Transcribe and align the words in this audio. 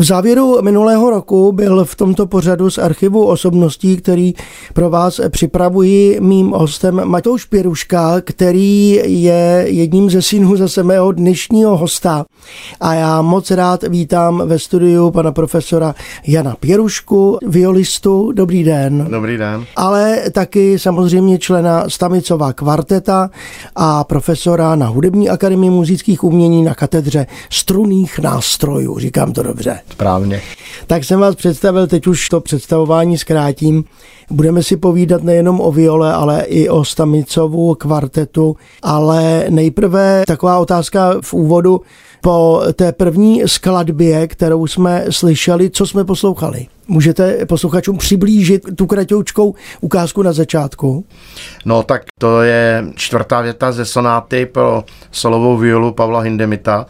V 0.00 0.04
závěru 0.04 0.62
minulého 0.62 1.10
roku 1.10 1.52
byl 1.52 1.84
v 1.84 1.94
tomto 1.94 2.26
pořadu 2.26 2.70
z 2.70 2.78
archivu 2.78 3.26
osobností, 3.26 3.96
který 3.96 4.34
pro 4.74 4.90
vás 4.90 5.20
připravuji 5.28 6.20
mým 6.20 6.50
hostem 6.50 7.00
Matouš 7.04 7.44
Pěruška, 7.44 8.20
který 8.20 9.00
je 9.04 9.64
jedním 9.66 10.10
ze 10.10 10.22
synů 10.22 10.56
zase 10.56 10.82
mého 10.82 11.12
dnešního 11.12 11.76
hosta. 11.76 12.24
A 12.80 12.94
já 12.94 13.22
moc 13.22 13.50
rád 13.50 13.82
vítám 13.88 14.42
ve 14.46 14.58
studiu 14.58 15.10
pana 15.10 15.32
profesora 15.32 15.94
Jana 16.26 16.56
Pěrušku, 16.60 17.38
violistu. 17.46 18.32
Dobrý 18.32 18.64
den. 18.64 19.06
Dobrý 19.10 19.36
den. 19.36 19.64
Ale 19.76 20.22
taky 20.32 20.78
samozřejmě 20.78 21.38
člena 21.38 21.84
Stamicova 21.88 22.52
kvarteta 22.52 23.30
a 23.76 24.04
profesora 24.04 24.74
na 24.74 24.86
Hudební 24.86 25.30
akademii 25.30 25.70
muzických 25.70 26.24
umění 26.24 26.62
na 26.62 26.74
katedře 26.74 27.26
struných 27.50 28.18
nástrojů. 28.18 28.98
Říkám 28.98 29.32
to 29.32 29.42
dobře. 29.42 29.80
Správně. 29.92 30.42
Tak 30.86 31.04
jsem 31.04 31.20
vás 31.20 31.34
představil, 31.34 31.86
teď 31.86 32.06
už 32.06 32.28
to 32.28 32.40
představování 32.40 33.18
zkrátím. 33.18 33.84
Budeme 34.30 34.62
si 34.62 34.76
povídat 34.76 35.22
nejenom 35.22 35.60
o 35.60 35.72
viole, 35.72 36.12
ale 36.12 36.42
i 36.42 36.68
o 36.68 36.84
Stamicovu 36.84 37.74
kvartetu. 37.74 38.56
Ale 38.82 39.46
nejprve 39.48 40.22
taková 40.26 40.58
otázka 40.58 41.14
v 41.20 41.34
úvodu. 41.34 41.80
Po 42.22 42.62
té 42.72 42.92
první 42.92 43.42
skladbě, 43.46 44.28
kterou 44.28 44.66
jsme 44.66 45.04
slyšeli, 45.10 45.70
co 45.70 45.86
jsme 45.86 46.04
poslouchali? 46.04 46.66
Můžete 46.88 47.46
posluchačům 47.46 47.98
přiblížit 47.98 48.62
tu 48.76 48.86
kratoučkou 48.86 49.54
ukázku 49.80 50.22
na 50.22 50.32
začátku? 50.32 51.04
No 51.64 51.82
tak 51.82 52.02
to 52.18 52.42
je 52.42 52.84
čtvrtá 52.94 53.40
věta 53.40 53.72
ze 53.72 53.84
sonáty 53.84 54.46
pro 54.46 54.84
solovou 55.10 55.56
violu 55.56 55.92
Pavla 55.92 56.20
Hindemita 56.20 56.86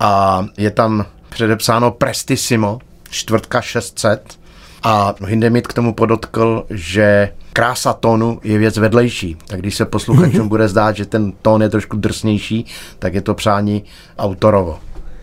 a 0.00 0.44
je 0.58 0.70
tam 0.70 1.04
předepsáno 1.32 1.90
Prestissimo, 1.90 2.78
čtvrtka 3.10 3.60
600 3.60 4.38
a 4.82 5.14
Hindemith 5.26 5.66
k 5.66 5.72
tomu 5.72 5.94
podotkl, 5.94 6.64
že 6.70 7.32
krása 7.52 7.92
tónu 7.92 8.40
je 8.44 8.58
věc 8.58 8.76
vedlejší. 8.76 9.36
Tak 9.46 9.60
když 9.60 9.74
se 9.74 9.84
posluchačům 9.84 10.48
bude 10.54 10.68
zdát, 10.68 10.96
že 10.96 11.06
ten 11.06 11.32
tón 11.42 11.62
je 11.62 11.68
trošku 11.68 11.96
drsnější, 11.96 12.66
tak 12.98 13.14
je 13.14 13.20
to 13.20 13.34
přání 13.34 13.82
autorovo. 14.18 14.78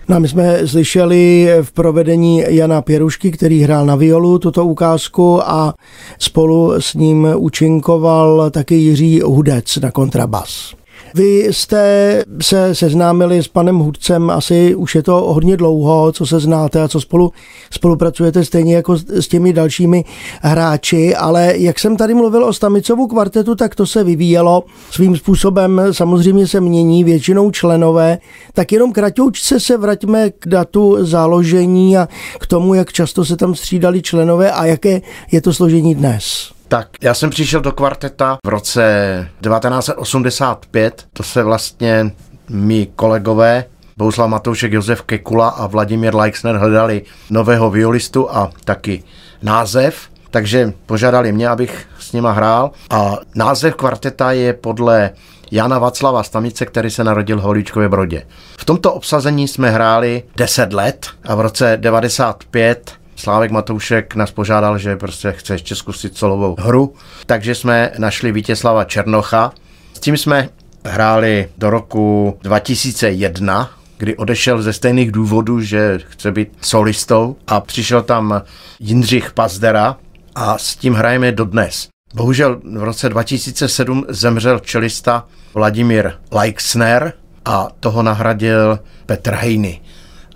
No 0.08 0.20
my 0.20 0.28
jsme 0.28 0.68
slyšeli 0.68 1.50
v 1.62 1.72
provedení 1.72 2.44
Jana 2.48 2.82
Pěrušky, 2.82 3.32
který 3.32 3.62
hrál 3.62 3.86
na 3.86 3.96
violu 3.96 4.40
tuto 4.40 4.66
ukázku 4.66 5.50
a 5.50 5.74
spolu 6.20 6.82
s 6.82 6.94
ním 6.94 7.28
účinkoval 7.36 8.50
taky 8.50 8.76
Jiří 8.76 9.22
Hudec 9.22 9.78
na 9.78 9.92
kontrabas. 9.92 10.76
Vy 11.16 11.48
jste 11.52 12.24
se 12.42 12.76
seznámili 12.76 13.44
s 13.44 13.48
panem 13.48 13.78
Hudcem, 13.78 14.30
asi 14.30 14.76
už 14.76 14.96
je 14.96 15.04
to 15.04 15.14
hodně 15.14 15.58
dlouho, 15.58 16.12
co 16.12 16.26
se 16.26 16.40
znáte 16.40 16.82
a 16.82 16.88
co 16.88 17.02
spolu 17.02 17.32
spolupracujete 17.72 18.46
stejně 18.46 18.76
jako 18.76 18.98
s 18.98 19.28
těmi 19.28 19.54
dalšími 19.54 20.06
hráči, 20.42 21.16
ale 21.16 21.54
jak 21.58 21.80
jsem 21.80 21.98
tady 21.98 22.14
mluvil 22.14 22.46
o 22.46 22.54
Stamicovu 22.54 23.08
kvartetu, 23.08 23.56
tak 23.56 23.76
to 23.76 23.86
se 23.86 24.04
vyvíjelo 24.04 24.64
svým 24.92 25.18
způsobem, 25.18 25.82
samozřejmě 25.92 26.48
se 26.48 26.62
mění 26.62 27.04
většinou 27.04 27.52
členové, 27.52 28.18
tak 28.54 28.72
jenom 28.72 28.94
kratoučce 28.94 29.60
se 29.60 29.78
vraťme 29.78 30.30
k 30.30 30.48
datu 30.48 30.98
založení 31.06 31.98
a 31.98 32.08
k 32.40 32.48
tomu, 32.48 32.74
jak 32.74 32.94
často 32.94 33.26
se 33.26 33.38
tam 33.38 33.56
střídali 33.56 34.02
členové 34.02 34.52
a 34.52 34.66
jaké 34.66 35.02
je 35.32 35.42
to 35.42 35.54
složení 35.54 35.96
dnes. 35.96 36.59
Tak, 36.70 36.88
já 37.02 37.14
jsem 37.14 37.30
přišel 37.30 37.62
do 37.62 37.72
kvarteta 37.72 38.38
v 38.46 38.50
roce 38.50 39.30
1985, 39.42 41.08
to 41.14 41.24
se 41.24 41.44
vlastně 41.44 42.12
mý 42.50 42.88
kolegové 42.96 43.66
Bouslav 43.98 44.30
Matoušek, 44.30 44.74
Josef 44.74 45.02
Kekula 45.02 45.50
a 45.50 45.68
Vladimír 45.68 46.16
Leixner 46.16 46.56
hledali 46.56 47.02
nového 47.30 47.70
violistu 47.70 48.36
a 48.36 48.52
taky 48.66 49.04
název, 49.42 50.10
takže 50.32 50.74
požádali 50.86 51.32
mě, 51.32 51.50
abych 51.50 51.88
s 52.00 52.12
nima 52.12 52.32
hrál 52.32 52.72
a 52.90 53.18
název 53.36 53.76
kvarteta 53.76 54.32
je 54.32 54.54
podle 54.54 55.10
Jana 55.52 55.80
Václava 55.80 56.24
Stamice, 56.24 56.66
který 56.66 56.90
se 56.90 57.04
narodil 57.04 57.38
v 57.38 57.42
Holíčkově 57.42 57.90
Brodě. 57.90 58.24
V 58.58 58.66
tomto 58.66 58.94
obsazení 58.94 59.48
jsme 59.48 59.70
hráli 59.70 60.24
10 60.36 60.74
let 60.74 61.08
a 61.24 61.36
v 61.36 61.42
roce 61.42 61.78
95 61.82 62.99
Slávek 63.20 63.52
Matoušek 63.52 64.16
nás 64.16 64.32
požádal, 64.32 64.78
že 64.78 64.96
prostě 64.96 65.32
chce 65.32 65.54
ještě 65.54 65.76
zkusit 65.76 66.18
solovou 66.18 66.56
hru, 66.60 66.94
takže 67.26 67.56
jsme 67.56 67.92
našli 67.98 68.32
Vítězslava 68.32 68.84
Černocha. 68.84 69.52
S 69.94 70.00
tím 70.00 70.18
jsme 70.18 70.50
hráli 70.86 71.50
do 71.58 71.70
roku 71.70 72.38
2001, 72.44 73.72
kdy 73.98 74.18
odešel 74.18 74.62
ze 74.62 74.74
stejných 74.74 75.12
důvodů, 75.12 75.62
že 75.62 76.00
chce 76.10 76.32
být 76.32 76.50
solistou 76.62 77.36
a 77.48 77.60
přišel 77.60 78.02
tam 78.02 78.42
Jindřich 78.80 79.32
Pazdera 79.32 79.98
a 80.36 80.58
s 80.58 80.76
tím 80.76 80.94
hrajeme 80.94 81.32
dodnes. 81.32 81.88
Bohužel 82.14 82.62
v 82.78 82.84
roce 82.84 83.10
2007 83.10 84.06
zemřel 84.10 84.60
čelista 84.60 85.28
Vladimír 85.54 86.12
Leixner 86.32 87.14
a 87.46 87.68
toho 87.80 88.04
nahradil 88.04 88.80
Petr 89.06 89.34
Hejny. 89.34 89.82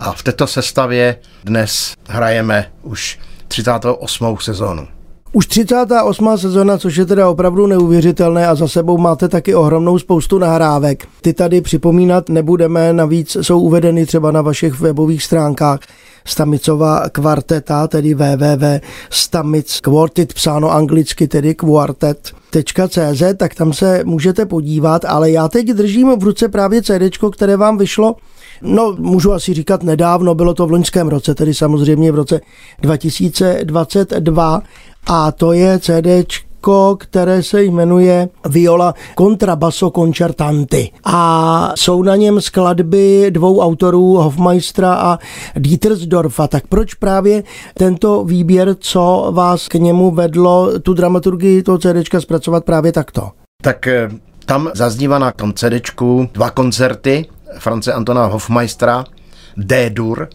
A 0.00 0.12
v 0.12 0.22
této 0.22 0.46
sestavě 0.46 1.16
dnes 1.44 1.94
hrajeme 2.08 2.72
už 2.82 3.18
38. 3.48 4.36
sezónu. 4.40 4.86
Už 5.32 5.46
38. 5.46 6.38
sezona, 6.38 6.78
což 6.78 6.96
je 6.96 7.06
teda 7.06 7.28
opravdu 7.28 7.66
neuvěřitelné 7.66 8.46
a 8.46 8.54
za 8.54 8.68
sebou 8.68 8.98
máte 8.98 9.28
taky 9.28 9.54
ohromnou 9.54 9.98
spoustu 9.98 10.38
nahrávek. 10.38 11.08
Ty 11.20 11.32
tady 11.32 11.60
připomínat 11.60 12.28
nebudeme, 12.28 12.92
navíc 12.92 13.36
jsou 13.40 13.60
uvedeny 13.60 14.06
třeba 14.06 14.30
na 14.30 14.42
vašich 14.42 14.80
webových 14.80 15.22
stránkách. 15.22 15.80
Stamicová 16.24 17.08
kvarteta, 17.08 17.88
tedy 17.88 18.14
www.stamic 18.14 19.80
quartet, 19.80 20.34
psáno 20.34 20.72
anglicky, 20.72 21.28
tedy 21.28 21.54
quartet.cz, 21.54 23.22
tak 23.36 23.54
tam 23.54 23.72
se 23.72 24.02
můžete 24.04 24.46
podívat, 24.46 25.04
ale 25.04 25.30
já 25.30 25.48
teď 25.48 25.66
držím 25.66 26.18
v 26.18 26.22
ruce 26.22 26.48
právě 26.48 26.82
CD, 26.82 27.18
které 27.32 27.56
vám 27.56 27.78
vyšlo 27.78 28.16
No, 28.62 28.96
můžu 28.98 29.32
asi 29.32 29.54
říkat 29.54 29.82
nedávno, 29.82 30.34
bylo 30.34 30.54
to 30.54 30.66
v 30.66 30.70
loňském 30.70 31.08
roce, 31.08 31.34
tedy 31.34 31.54
samozřejmě 31.54 32.12
v 32.12 32.14
roce 32.14 32.40
2022 32.82 34.62
a 35.06 35.32
to 35.32 35.52
je 35.52 35.78
CD 35.78 36.08
které 36.98 37.42
se 37.42 37.62
jmenuje 37.62 38.28
Viola 38.48 38.94
Contrabasso 39.18 39.90
Concertanti. 39.90 40.90
A 41.04 41.72
jsou 41.74 42.02
na 42.02 42.16
něm 42.16 42.40
skladby 42.40 43.26
dvou 43.30 43.60
autorů, 43.60 44.16
Hofmeistera 44.16 44.94
a 44.94 45.18
Dietersdorfa. 45.56 46.48
Tak 46.48 46.66
proč 46.66 46.94
právě 46.94 47.42
tento 47.74 48.24
výběr, 48.24 48.76
co 48.78 49.30
vás 49.34 49.68
k 49.68 49.74
němu 49.74 50.10
vedlo 50.10 50.78
tu 50.78 50.94
dramaturgii 50.94 51.62
toho 51.62 51.78
CD 51.78 52.08
zpracovat 52.18 52.64
právě 52.64 52.92
takto? 52.92 53.30
Tak 53.62 53.86
eh, 53.86 54.10
tam 54.46 54.70
zaznívá 54.74 55.18
na 55.18 55.32
tom 55.32 55.52
CDčku 55.52 56.28
dva 56.32 56.50
koncerty 56.50 57.26
France 57.58 57.92
Antona 57.92 58.26
Hofmeistera, 58.26 59.04
D-dur. 59.56 60.28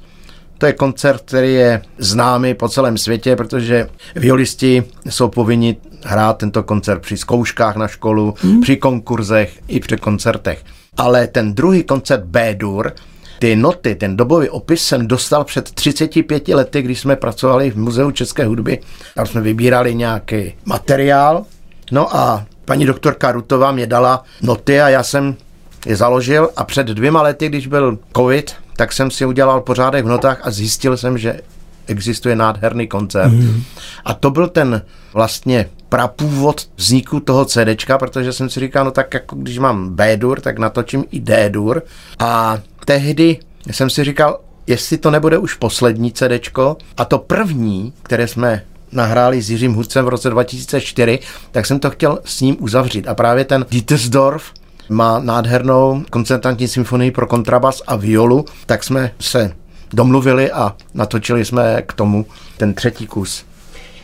To 0.58 0.66
je 0.66 0.74
koncert, 0.74 1.22
který 1.26 1.54
je 1.54 1.82
známý 1.98 2.54
po 2.54 2.70
celém 2.70 2.98
světě, 2.98 3.36
protože 3.36 3.90
violisti 4.16 4.84
jsou 5.10 5.28
povinni 5.28 5.78
hrát 6.06 6.38
tento 6.38 6.64
koncert 6.64 7.02
při 7.02 7.18
zkouškách 7.18 7.76
na 7.76 7.88
školu, 7.88 8.34
hmm. 8.42 8.62
při 8.62 8.78
konkurzech 8.78 9.60
i 9.68 9.80
při 9.80 9.98
koncertech. 9.98 10.64
Ale 10.98 11.28
ten 11.28 11.54
druhý 11.54 11.84
koncert 11.84 12.24
B-dur, 12.24 12.92
ty 13.40 13.56
noty, 13.56 13.96
ten 13.96 14.18
dobový 14.18 14.50
opis 14.50 14.84
jsem 14.84 15.08
dostal 15.08 15.44
před 15.44 15.72
35 15.72 16.48
lety, 16.48 16.82
když 16.82 17.00
jsme 17.00 17.16
pracovali 17.16 17.72
v 17.72 17.78
Muzeu 17.78 18.12
české 18.12 18.46
hudby. 18.46 18.80
Tam 19.16 19.26
jsme 19.26 19.42
vybírali 19.42 19.96
nějaký 19.96 20.54
materiál. 20.66 21.46
No 21.92 22.16
a 22.16 22.46
paní 22.66 22.86
doktorka 22.86 23.32
Rutová 23.32 23.72
mě 23.72 23.88
dala 23.88 24.24
noty 24.42 24.82
a 24.82 24.90
já 24.90 25.04
jsem 25.04 25.36
je 25.86 25.96
založil 25.96 26.50
a 26.56 26.64
před 26.64 26.88
dvěma 26.88 27.22
lety, 27.22 27.50
když 27.50 27.68
byl 27.68 28.00
covid, 28.16 28.56
tak 28.76 28.94
jsem 28.94 29.12
si 29.12 29.26
udělal 29.26 29.62
pořádek 29.62 30.06
v 30.06 30.08
notách 30.08 30.40
a 30.44 30.52
zjistil 30.52 30.98
jsem, 30.98 31.18
že 31.18 31.42
existuje 31.88 32.36
nádherný 32.36 32.88
koncert. 32.88 33.32
Mm. 33.32 33.64
A 34.06 34.14
to 34.14 34.32
byl 34.32 34.48
ten 34.48 34.82
vlastně 35.14 35.70
prapůvod 35.90 36.68
vzniku 36.76 37.20
toho 37.20 37.46
CDčka, 37.46 37.98
protože 37.98 38.34
jsem 38.34 38.50
si 38.50 38.60
říkal, 38.60 38.86
no 38.86 38.92
tak 38.92 39.14
jako 39.14 39.36
když 39.36 39.58
mám 39.58 39.90
B-dur, 39.90 40.40
tak 40.40 40.60
natočím 40.60 41.06
i 41.12 41.20
D-dur. 41.20 41.84
A 42.20 42.60
tehdy 42.86 43.38
jsem 43.72 43.90
si 43.90 44.04
říkal, 44.04 44.40
jestli 44.68 44.98
to 44.98 45.12
nebude 45.12 45.38
už 45.38 45.54
poslední 45.54 46.12
CDčko 46.12 46.78
a 46.98 47.06
to 47.06 47.18
první, 47.18 47.94
které 48.04 48.28
jsme 48.28 48.64
nahráli 48.92 49.42
s 49.42 49.50
Jiřím 49.50 49.74
Hudcem 49.74 50.06
v 50.06 50.10
roce 50.10 50.30
2004, 50.30 51.20
tak 51.52 51.66
jsem 51.66 51.80
to 51.80 51.90
chtěl 51.90 52.20
s 52.26 52.42
ním 52.42 52.58
uzavřít. 52.60 53.08
A 53.08 53.16
právě 53.16 53.46
ten 53.46 53.66
Dietersdorf 53.70 54.44
má 54.90 55.20
nádhernou 55.20 56.04
koncertantní 56.10 56.68
symfonii 56.68 57.12
pro 57.12 57.28
kontrabas 57.28 57.82
a 57.88 57.96
violu, 57.96 58.46
tak 58.66 58.84
jsme 58.84 59.12
se 59.20 59.52
domluvili 59.94 60.52
a 60.52 60.76
natočili 60.94 61.46
jsme 61.46 61.82
k 61.82 61.94
tomu 61.94 62.26
ten 62.58 62.74
třetí 62.74 63.08
kus. 63.08 63.46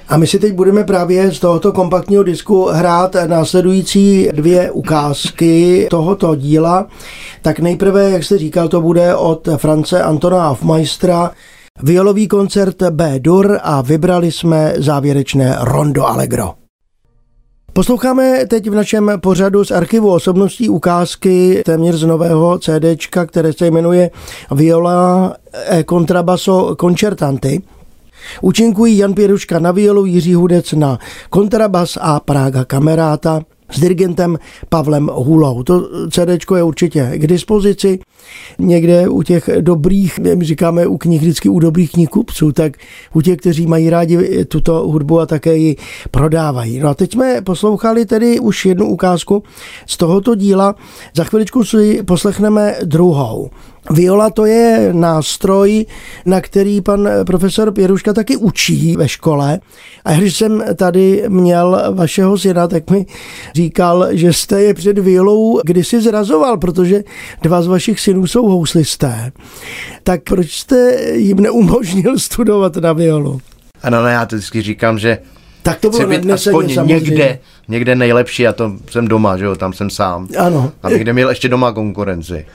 A 0.09 0.17
my 0.17 0.27
si 0.27 0.39
teď 0.39 0.53
budeme 0.53 0.83
právě 0.83 1.31
z 1.31 1.39
tohoto 1.39 1.71
kompaktního 1.71 2.23
disku 2.23 2.65
hrát 2.65 3.15
následující 3.27 4.29
dvě 4.31 4.71
ukázky 4.71 5.87
tohoto 5.89 6.35
díla. 6.35 6.87
Tak 7.41 7.59
nejprve, 7.59 8.09
jak 8.09 8.23
jste 8.23 8.37
říkal, 8.37 8.67
to 8.67 8.81
bude 8.81 9.15
od 9.15 9.47
France 9.57 10.03
Antona 10.03 10.47
Hofmeistera 10.47 11.31
violový 11.83 12.27
koncert 12.27 12.83
B-dur 12.89 13.59
a 13.63 13.81
vybrali 13.81 14.31
jsme 14.31 14.73
závěrečné 14.77 15.57
Rondo 15.61 16.07
Allegro. 16.07 16.64
Posloucháme 17.77 18.45
teď 18.45 18.69
v 18.69 18.75
našem 18.75 19.11
pořadu 19.17 19.65
z 19.65 19.71
archivu 19.71 20.13
osobností 20.13 20.69
ukázky 20.69 21.61
téměř 21.65 21.95
z 21.95 22.03
nového 22.03 22.59
CDčka, 22.59 23.25
které 23.25 23.53
se 23.53 23.71
jmenuje 23.71 24.11
Viola 24.51 25.35
e 25.53 25.83
Contrabasso 25.83 26.75
Concertanti. 26.81 27.61
Účinkují 28.41 28.97
Jan 28.97 29.13
Pěruška 29.13 29.59
na 29.59 29.71
violu, 29.71 30.05
Jiří 30.05 30.33
Hudec 30.33 30.73
na 30.73 30.99
kontrabas 31.29 31.97
a 32.01 32.19
Prága 32.19 32.65
Kameráta 32.65 33.41
s 33.75 33.79
dirigentem 33.79 34.39
Pavlem 34.69 35.09
Hulou. 35.13 35.63
To 35.63 35.89
CD 36.09 36.51
je 36.55 36.63
určitě 36.63 37.11
k 37.15 37.27
dispozici. 37.27 37.99
Někde 38.59 39.09
u 39.09 39.21
těch 39.21 39.49
dobrých, 39.61 40.19
my 40.19 40.45
říkáme 40.45 40.87
u 40.87 40.97
knih 40.97 41.21
vždycky 41.21 41.49
u 41.49 41.59
dobrých 41.59 41.91
knihkupců, 41.91 42.51
tak 42.51 42.77
u 43.13 43.21
těch, 43.21 43.37
kteří 43.37 43.67
mají 43.67 43.89
rádi 43.89 44.45
tuto 44.45 44.87
hudbu 44.87 45.19
a 45.19 45.25
také 45.25 45.57
ji 45.57 45.75
prodávají. 46.11 46.79
No 46.79 46.89
a 46.89 46.93
teď 46.93 47.13
jsme 47.13 47.41
poslouchali 47.41 48.05
tedy 48.05 48.39
už 48.39 48.65
jednu 48.65 48.85
ukázku 48.89 49.43
z 49.85 49.97
tohoto 49.97 50.35
díla. 50.35 50.75
Za 51.15 51.23
chviličku 51.23 51.63
si 51.63 52.03
poslechneme 52.03 52.75
druhou. 52.83 53.49
Viola 53.91 54.29
to 54.29 54.45
je 54.45 54.89
nástroj, 54.93 55.85
na 56.25 56.41
který 56.41 56.81
pan 56.81 57.09
profesor 57.25 57.71
Pěruška 57.71 58.13
taky 58.13 58.37
učí 58.37 58.95
ve 58.95 59.07
škole. 59.07 59.59
A 60.05 60.13
když 60.13 60.35
jsem 60.35 60.63
tady 60.75 61.23
měl 61.27 61.81
vašeho 61.93 62.37
syna, 62.37 62.67
tak 62.67 62.89
mi 62.89 63.05
říkal, 63.55 64.07
že 64.11 64.33
jste 64.33 64.61
je 64.61 64.73
před 64.73 64.99
violou 64.99 65.61
kdysi 65.63 66.01
zrazoval, 66.01 66.57
protože 66.57 67.03
dva 67.41 67.61
z 67.61 67.67
vašich 67.67 67.99
synů 67.99 68.27
jsou 68.27 68.47
houslisté. 68.47 69.31
Tak 70.03 70.23
proč 70.23 70.51
jste 70.51 70.95
jim 71.13 71.39
neumožnil 71.39 72.19
studovat 72.19 72.75
na 72.75 72.93
violu? 72.93 73.41
Ano, 73.83 74.01
no, 74.01 74.07
já 74.07 74.25
to 74.25 74.35
vždycky 74.35 74.61
říkám, 74.61 74.99
že 74.99 75.17
tak 75.63 75.79
to 75.79 75.89
bylo 75.89 76.07
být 76.07 76.31
aspoň 76.31 76.77
někde, 76.87 77.39
někde 77.67 77.95
nejlepší 77.95 78.47
a 78.47 78.53
to 78.53 78.73
jsem 78.91 79.07
doma, 79.07 79.37
že 79.37 79.45
jo, 79.45 79.55
tam 79.55 79.73
jsem 79.73 79.89
sám. 79.89 80.27
Ano. 80.37 80.71
A 80.83 80.89
někde 80.89 81.13
měl 81.13 81.29
ještě 81.29 81.49
doma 81.49 81.71
konkurenci. 81.71 82.45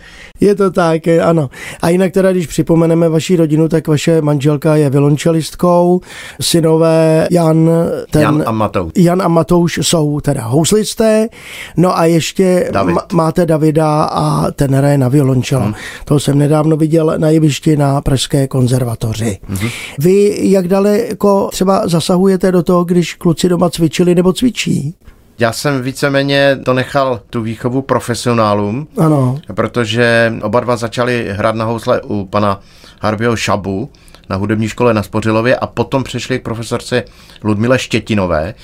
Je 0.41 0.55
to 0.55 0.71
tak, 0.71 1.09
ano. 1.09 1.51
A 1.83 1.89
jinak 1.89 2.13
teda, 2.13 2.33
když 2.33 2.47
připomeneme 2.47 3.09
vaši 3.09 3.37
rodinu, 3.37 3.69
tak 3.69 3.89
vaše 3.89 4.23
manželka 4.23 4.77
je 4.77 4.91
violončelistkou, 4.91 6.01
synové 6.41 7.29
Jan, 7.31 7.71
ten, 8.11 8.23
Jan 8.23 8.43
a 8.47 8.53
Matouš. 8.53 8.93
Jan 8.97 9.23
a 9.23 9.29
Matouš 9.29 9.79
jsou 9.83 10.21
teda 10.21 10.43
houslisté, 10.47 11.29
no 11.77 11.99
a 11.99 12.05
ještě 12.05 12.69
David. 12.73 12.97
Ma- 12.97 13.03
máte 13.13 13.47
Davida 13.47 14.03
a 14.03 14.51
ten 14.51 14.75
hraje 14.75 14.99
na 14.99 15.09
violončelo. 15.09 15.63
Hmm. 15.63 15.75
To 16.05 16.21
jsem 16.21 16.39
nedávno 16.39 16.77
viděl 16.77 17.15
na 17.17 17.31
jevišti 17.31 17.77
na 17.77 18.01
Pražské 18.01 18.49
konzervatoři. 18.49 19.39
Hmm. 19.43 19.69
Vy 19.99 20.39
jak 20.51 20.69
daleko 20.69 21.49
třeba 21.53 21.89
zasahujete 21.89 22.53
do 22.53 22.63
toho, 22.63 22.85
když 22.85 23.15
kluci 23.15 23.49
doma 23.49 23.71
cvičili 23.71 24.15
nebo 24.15 24.33
cvičí? 24.33 24.95
Já 25.41 25.53
jsem 25.53 25.83
víceméně 25.83 26.59
to 26.65 26.75
nechal 26.75 27.21
tu 27.31 27.43
výchovu 27.43 27.83
profesionálům, 27.83 28.89
ano. 28.99 29.39
protože 29.55 30.33
oba 30.43 30.61
dva 30.61 30.77
začali 30.77 31.29
hrát 31.31 31.55
na 31.55 31.65
housle 31.65 32.03
u 32.03 32.25
pana 32.25 32.61
Harbiho 33.01 33.37
Šabu 33.37 33.91
na 34.29 34.37
hudební 34.37 34.69
škole 34.69 34.95
na 34.95 35.03
Spořilově 35.03 35.57
a 35.57 35.67
potom 35.67 36.05
přešli 36.05 36.39
k 36.39 36.43
profesorce 36.43 37.05
Ludmile 37.43 37.79
Štětinové 37.79 38.55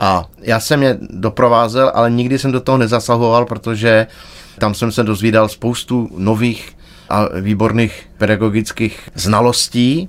a 0.00 0.24
já 0.40 0.60
jsem 0.60 0.82
je 0.82 0.98
doprovázel, 1.00 1.92
ale 1.94 2.10
nikdy 2.10 2.38
jsem 2.38 2.52
do 2.52 2.60
toho 2.60 2.78
nezasahoval, 2.78 3.44
protože 3.44 4.06
tam 4.58 4.74
jsem 4.74 4.92
se 4.92 5.02
dozvídal 5.02 5.48
spoustu 5.48 6.08
nových 6.16 6.76
a 7.08 7.28
výborných 7.40 8.10
pedagogických 8.18 9.08
znalostí 9.14 10.08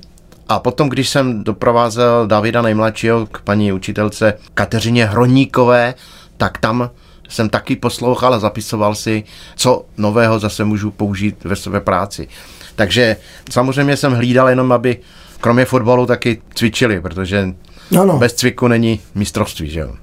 a 0.54 0.60
potom, 0.60 0.90
když 0.90 1.10
jsem 1.10 1.44
doprovázel 1.44 2.28
Davida 2.28 2.62
nejmladšího 2.62 3.26
k 3.26 3.42
paní 3.42 3.72
učitelce 3.72 4.34
Kateřině 4.54 5.06
Hroníkové, 5.06 5.94
tak 6.38 6.58
tam 6.58 6.90
jsem 7.30 7.50
taky 7.50 7.76
poslouchal 7.76 8.34
a 8.34 8.40
zapisoval 8.40 8.96
si, 8.96 9.24
co 9.56 9.86
nového 9.98 10.40
zase 10.40 10.64
můžu 10.64 10.92
použít 10.92 11.44
ve 11.44 11.56
své 11.56 11.82
práci. 11.82 12.28
Takže 12.76 13.18
samozřejmě 13.52 13.98
jsem 13.98 14.14
hlídal 14.14 14.50
jenom, 14.50 14.72
aby 14.72 14.98
kromě 15.42 15.66
fotbalu 15.66 16.06
taky 16.06 16.42
cvičili, 16.56 17.02
protože 17.02 17.54
ano. 18.00 18.18
bez 18.18 18.34
cviku 18.34 18.68
není 18.68 19.00
mistrovství, 19.16 19.70
že 19.70 19.80
jo. 19.80 19.96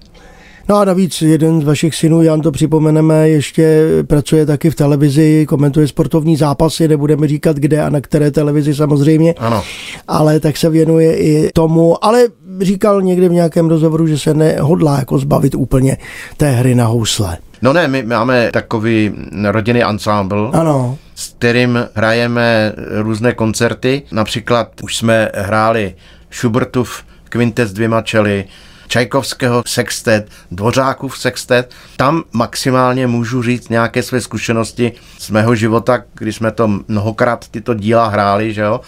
No 0.69 0.77
a 0.77 0.85
navíc 0.85 1.23
jeden 1.23 1.61
z 1.61 1.65
vašich 1.65 1.95
synů, 1.95 2.23
Jan, 2.23 2.41
to 2.41 2.51
připomeneme, 2.51 3.29
ještě 3.29 3.87
pracuje 4.07 4.47
taky 4.47 4.71
v 4.71 4.75
televizi, 4.75 5.47
komentuje 5.49 5.89
sportovní 5.89 6.37
zápasy, 6.37 6.89
nebudeme 6.89 7.29
říkat 7.29 7.57
kde 7.57 7.83
a 7.83 7.89
na 7.89 8.01
které 8.01 8.31
televizi 8.31 8.75
samozřejmě. 8.75 9.35
Ano. 9.39 9.63
Ale 10.09 10.41
tak 10.41 10.57
se 10.57 10.71
věnuje 10.71 11.17
i 11.17 11.51
tomu, 11.55 12.05
ale 12.05 12.25
říkal 12.61 13.03
někde 13.03 13.29
v 13.29 13.33
nějakém 13.33 13.69
rozhovoru, 13.69 14.07
že 14.07 14.19
se 14.19 14.35
nehodlá 14.35 14.99
jako 14.99 15.19
zbavit 15.19 15.55
úplně 15.55 15.97
té 16.37 16.51
hry 16.51 16.75
na 16.75 16.87
housle. 16.87 17.39
No 17.63 17.73
ne, 17.73 17.89
my 17.89 18.03
máme 18.03 18.51
takový 18.53 19.13
rodinný 19.51 19.83
ensemble, 19.85 20.49
ano. 20.53 20.99
s 21.15 21.29
kterým 21.29 21.89
hrajeme 21.95 22.73
různé 23.01 23.33
koncerty. 23.33 24.03
Například 24.13 24.69
už 24.83 24.97
jsme 24.97 25.31
hráli 25.35 25.95
Schubertův 26.31 27.03
kvintet 27.29 27.69
s 27.69 27.73
dvěma 27.73 28.03
čely, 28.03 28.45
Čajkovského 28.91 29.63
sextet, 29.67 30.29
Dvořákův 30.51 31.19
sextet. 31.19 31.75
Tam 31.97 32.23
maximálně 32.33 33.07
můžu 33.07 33.43
říct 33.43 33.69
nějaké 33.69 34.03
své 34.03 34.21
zkušenosti 34.21 34.93
z 35.19 35.31
mého 35.31 35.55
života, 35.55 36.03
když 36.15 36.37
jsme 36.37 36.51
to 36.51 36.69
mnohokrát 36.89 37.49
tyto 37.49 37.75
díla 37.75 38.09
hráli, 38.09 38.55
že 38.55 38.61
jo? 38.61 38.81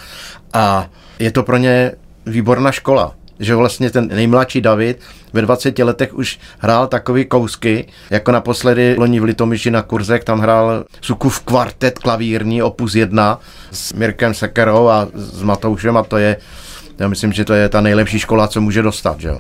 A 0.53 0.87
je 1.19 1.31
to 1.31 1.43
pro 1.43 1.57
ně 1.57 1.93
výborná 2.27 2.73
škola 2.73 3.15
že 3.39 3.55
vlastně 3.55 3.91
ten 3.91 4.09
nejmladší 4.09 4.61
David 4.61 5.01
ve 5.33 5.43
20 5.43 5.79
letech 5.79 6.15
už 6.15 6.39
hrál 6.59 6.87
takový 6.87 7.25
kousky, 7.25 7.87
jako 8.11 8.33
naposledy 8.33 8.97
loni 8.99 9.21
v 9.21 9.25
Litomyši 9.25 9.71
na 9.71 9.83
kurzek, 9.83 10.25
tam 10.25 10.41
hrál 10.41 10.85
Sukův 11.01 11.41
kvartet 11.41 11.99
klavírní 11.99 12.63
opus 12.63 12.95
1 12.95 13.41
s 13.73 13.93
Mirkem 13.93 14.35
Sekerou 14.35 14.89
a 14.89 15.09
s 15.15 15.43
Matoušem 15.43 15.97
a 15.97 16.03
to 16.03 16.17
je, 16.17 16.37
já 16.99 17.09
myslím, 17.09 17.33
že 17.33 17.45
to 17.45 17.55
je 17.55 17.69
ta 17.69 17.81
nejlepší 17.81 18.19
škola, 18.19 18.49
co 18.49 18.61
může 18.61 18.83
dostat, 18.83 19.21
že 19.21 19.29
jo. 19.29 19.39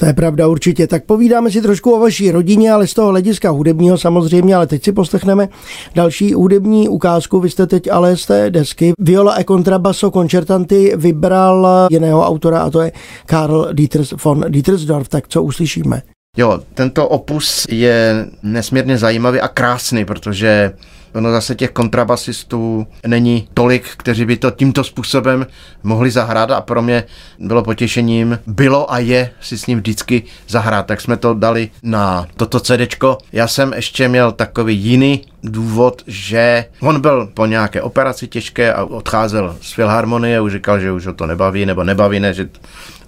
To 0.00 0.06
je 0.06 0.12
pravda 0.12 0.46
určitě. 0.46 0.86
Tak 0.86 1.04
povídáme 1.04 1.50
si 1.50 1.62
trošku 1.62 1.92
o 1.92 2.00
vaší 2.00 2.30
rodině, 2.30 2.72
ale 2.72 2.86
z 2.86 2.94
toho 2.94 3.08
hlediska 3.08 3.50
hudebního 3.50 3.98
samozřejmě, 3.98 4.54
ale 4.54 4.66
teď 4.66 4.84
si 4.84 4.92
poslechneme 4.92 5.48
další 5.94 6.32
hudební 6.34 6.88
ukázku. 6.88 7.40
Vy 7.40 7.50
jste 7.50 7.66
teď 7.66 7.90
ale 7.90 8.16
z 8.16 8.26
té 8.26 8.50
desky 8.50 8.92
Viola 8.98 9.34
e 9.40 9.44
Contrabasso 9.44 10.10
Concertanti 10.10 10.92
vybral 10.96 11.86
jiného 11.90 12.26
autora 12.26 12.60
a 12.60 12.70
to 12.70 12.80
je 12.80 12.92
Karl 13.26 13.68
Dieters 13.72 14.14
von 14.24 14.44
Dietersdorf. 14.48 15.08
Tak 15.08 15.28
co 15.28 15.42
uslyšíme? 15.42 16.02
Jo, 16.36 16.60
tento 16.74 17.08
opus 17.08 17.66
je 17.70 18.26
nesmírně 18.42 18.98
zajímavý 18.98 19.40
a 19.40 19.48
krásný, 19.48 20.04
protože 20.04 20.72
ono 21.14 21.30
zase 21.30 21.54
těch 21.54 21.70
kontrabasistů 21.70 22.86
není 23.06 23.48
tolik, 23.54 23.84
kteří 23.96 24.24
by 24.24 24.36
to 24.36 24.50
tímto 24.50 24.84
způsobem 24.84 25.46
mohli 25.82 26.10
zahrát 26.10 26.50
a 26.50 26.60
pro 26.60 26.82
mě 26.82 27.04
bylo 27.38 27.62
potěšením, 27.62 28.38
bylo 28.46 28.92
a 28.92 28.98
je 28.98 29.30
si 29.40 29.58
s 29.58 29.66
ním 29.66 29.78
vždycky 29.78 30.22
zahrát, 30.48 30.86
tak 30.86 31.00
jsme 31.00 31.16
to 31.16 31.34
dali 31.34 31.70
na 31.82 32.26
toto 32.36 32.60
CDčko. 32.60 33.18
Já 33.32 33.48
jsem 33.48 33.72
ještě 33.72 34.08
měl 34.08 34.32
takový 34.32 34.76
jiný 34.76 35.24
důvod, 35.42 36.02
že 36.06 36.64
on 36.80 37.00
byl 37.00 37.26
po 37.34 37.46
nějaké 37.46 37.82
operaci 37.82 38.28
těžké 38.28 38.74
a 38.74 38.84
odcházel 38.84 39.56
z 39.60 39.72
filharmonie, 39.72 40.40
už 40.40 40.52
říkal, 40.52 40.80
že 40.80 40.92
už 40.92 41.06
ho 41.06 41.12
to 41.12 41.26
nebaví, 41.26 41.66
nebo 41.66 41.84
nebaví, 41.84 42.20
ne, 42.20 42.34
že 42.34 42.48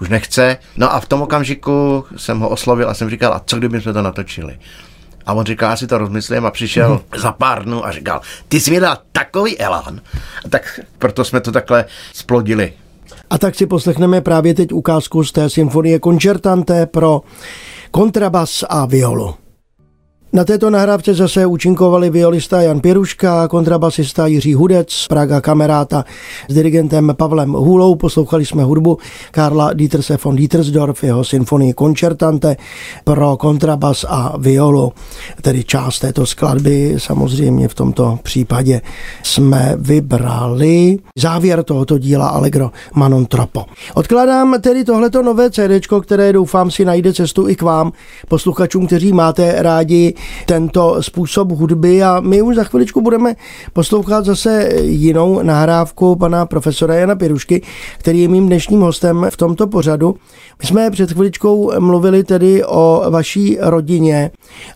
už 0.01 0.09
nechce. 0.09 0.57
No 0.77 0.95
a 0.95 1.01
v 1.01 1.09
tom 1.09 1.23
okamžiku 1.23 2.05
jsem 2.17 2.41
ho 2.41 2.49
oslovil 2.49 2.91
a 2.91 2.95
jsem 2.95 3.11
říkal, 3.11 3.35
a 3.35 3.43
co 3.47 3.57
kdyby 3.57 3.81
jsme 3.81 3.93
to 3.93 4.03
natočili? 4.03 4.59
A 5.27 5.33
on 5.33 5.47
říkal, 5.47 5.71
já 5.71 5.77
si 5.77 5.87
to 5.87 5.99
rozmyslím 5.99 6.47
a 6.47 6.51
přišel 6.51 6.95
mm-hmm. 6.95 7.21
za 7.21 7.33
pár 7.33 7.65
dnů 7.65 7.87
a 7.87 7.93
říkal, 7.93 8.21
ty 8.49 8.61
jsi 8.61 8.71
mi 8.71 8.81
dal 8.81 8.99
takový 9.13 9.59
elán. 9.59 10.01
Tak 10.51 10.81
proto 10.99 11.25
jsme 11.25 11.41
to 11.41 11.53
takhle 11.53 11.85
splodili. 12.13 12.73
A 13.31 13.39
tak 13.39 13.55
si 13.55 13.67
poslechneme 13.67 14.21
právě 14.21 14.55
teď 14.55 14.73
ukázku 14.73 15.25
z 15.25 15.33
té 15.33 15.51
symfonie 15.51 16.01
Concertante 16.01 16.87
pro 16.87 17.21
kontrabas 17.91 18.65
a 18.69 18.87
violu. 18.87 19.35
Na 20.35 20.45
této 20.45 20.71
nahrávce 20.71 21.15
zase 21.15 21.47
účinkovali 21.47 22.11
violista 22.11 22.63
Jan 22.63 22.81
Pěruška, 22.81 23.49
kontrabasista 23.49 24.27
Jiří 24.27 24.55
Hudec, 24.55 25.07
Praga 25.09 25.41
kameráta 25.41 26.05
s 26.49 26.55
dirigentem 26.55 27.15
Pavlem 27.17 27.53
Hůlou. 27.53 27.95
Poslouchali 27.95 28.47
jsme 28.47 28.63
hudbu 28.65 28.99
Karla 29.31 29.73
Dieterse 29.73 30.19
von 30.25 30.37
Dietersdorf, 30.37 31.05
jeho 31.05 31.25
symfonii 31.25 31.75
Concertante 31.75 32.57
pro 33.05 33.37
kontrabas 33.37 34.05
a 34.09 34.35
violu. 34.39 34.93
Tedy 35.43 35.65
část 35.65 35.99
této 35.99 36.27
skladby 36.27 36.95
samozřejmě 36.99 37.69
v 37.69 37.75
tomto 37.75 38.19
případě 38.23 38.81
jsme 39.23 39.75
vybrali 39.79 40.99
závěr 41.19 41.63
tohoto 41.63 41.99
díla 41.99 42.29
Allegro 42.29 42.71
Manon 42.95 43.27
Tropo. 43.27 43.65
Odkládám 43.95 44.61
tedy 44.61 44.85
tohleto 44.85 45.23
nové 45.23 45.51
CD, 45.51 45.87
které 46.03 46.33
doufám 46.33 46.71
si 46.71 46.85
najde 46.85 47.13
cestu 47.13 47.49
i 47.49 47.57
k 47.57 47.63
vám, 47.63 47.93
posluchačům, 48.29 48.87
kteří 48.87 49.13
máte 49.13 49.55
rádi 49.63 50.15
tento 50.47 51.03
způsob 51.03 51.51
hudby 51.51 52.03
a 52.03 52.21
my 52.21 52.43
už 52.43 52.57
za 52.57 52.65
chviličku 52.65 53.01
budeme 53.01 53.35
poslouchat 53.73 54.25
zase 54.25 54.69
jinou 54.83 55.43
nahrávku 55.43 56.17
pana 56.17 56.47
profesora 56.47 56.95
Jana 56.95 57.17
Pirušky, 57.17 57.63
který 57.99 58.23
je 58.23 58.29
mým 58.29 58.47
dnešním 58.47 58.81
hostem 58.81 59.27
v 59.31 59.37
tomto 59.37 59.67
pořadu. 59.67 60.15
My 60.63 60.69
jsme 60.69 60.91
před 60.91 61.13
chviličkou 61.13 61.73
mluvili 61.81 62.25
tedy 62.25 62.65
o 62.65 63.05
vaší 63.11 63.59
rodině 63.61 64.31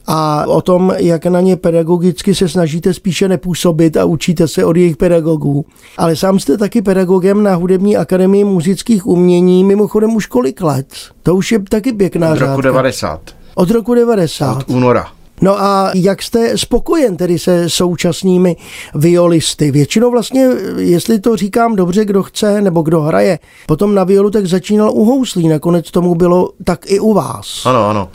a 0.06 0.44
o 0.46 0.62
tom, 0.62 0.92
jak 0.96 1.26
na 1.26 1.40
ně 1.40 1.56
pedagogicky 1.56 2.34
se 2.34 2.48
snažíte 2.48 2.94
spíše 2.94 3.28
nepůsobit 3.28 3.96
a 3.96 4.04
učíte 4.04 4.48
se 4.48 4.64
od 4.64 4.76
jejich 4.76 4.96
pedagogů. 4.96 5.64
Ale 5.98 6.16
sám 6.16 6.38
jste 6.38 6.58
taky 6.58 6.82
pedagogem 6.82 7.42
na 7.42 7.54
Hudební 7.54 7.96
akademii 7.96 8.44
muzických 8.44 9.06
umění, 9.06 9.64
mimochodem 9.64 10.14
už 10.16 10.26
kolik 10.26 10.62
let? 10.62 10.86
To 11.22 11.34
už 11.34 11.52
je 11.52 11.58
taky 11.68 11.92
pěkná 11.92 12.32
Od 12.32 12.38
roku 12.38 12.46
řádka. 12.46 12.62
90. 12.62 13.20
Od 13.54 13.70
roku 13.70 13.94
90. 13.94 14.56
Od 14.56 14.70
února. 14.70 15.06
No 15.40 15.62
a 15.62 15.90
jak 15.94 16.22
jste 16.22 16.58
spokojen 16.58 17.16
tedy 17.16 17.38
se 17.38 17.70
současnými 17.70 18.56
violisty? 18.94 19.70
Většinou 19.70 20.10
vlastně, 20.10 20.48
jestli 20.76 21.20
to 21.20 21.36
říkám 21.36 21.76
dobře, 21.76 22.04
kdo 22.04 22.22
chce 22.22 22.60
nebo 22.60 22.82
kdo 22.82 23.00
hraje, 23.00 23.38
potom 23.66 23.94
na 23.94 24.04
violu 24.04 24.30
tak 24.30 24.46
začínal 24.46 24.90
u 24.90 25.04
houslí, 25.04 25.48
nakonec 25.48 25.90
tomu 25.90 26.14
bylo 26.14 26.50
tak 26.64 26.90
i 26.90 27.00
u 27.00 27.12
vás. 27.12 27.66
Ano, 27.66 27.88
ano. 27.88 28.08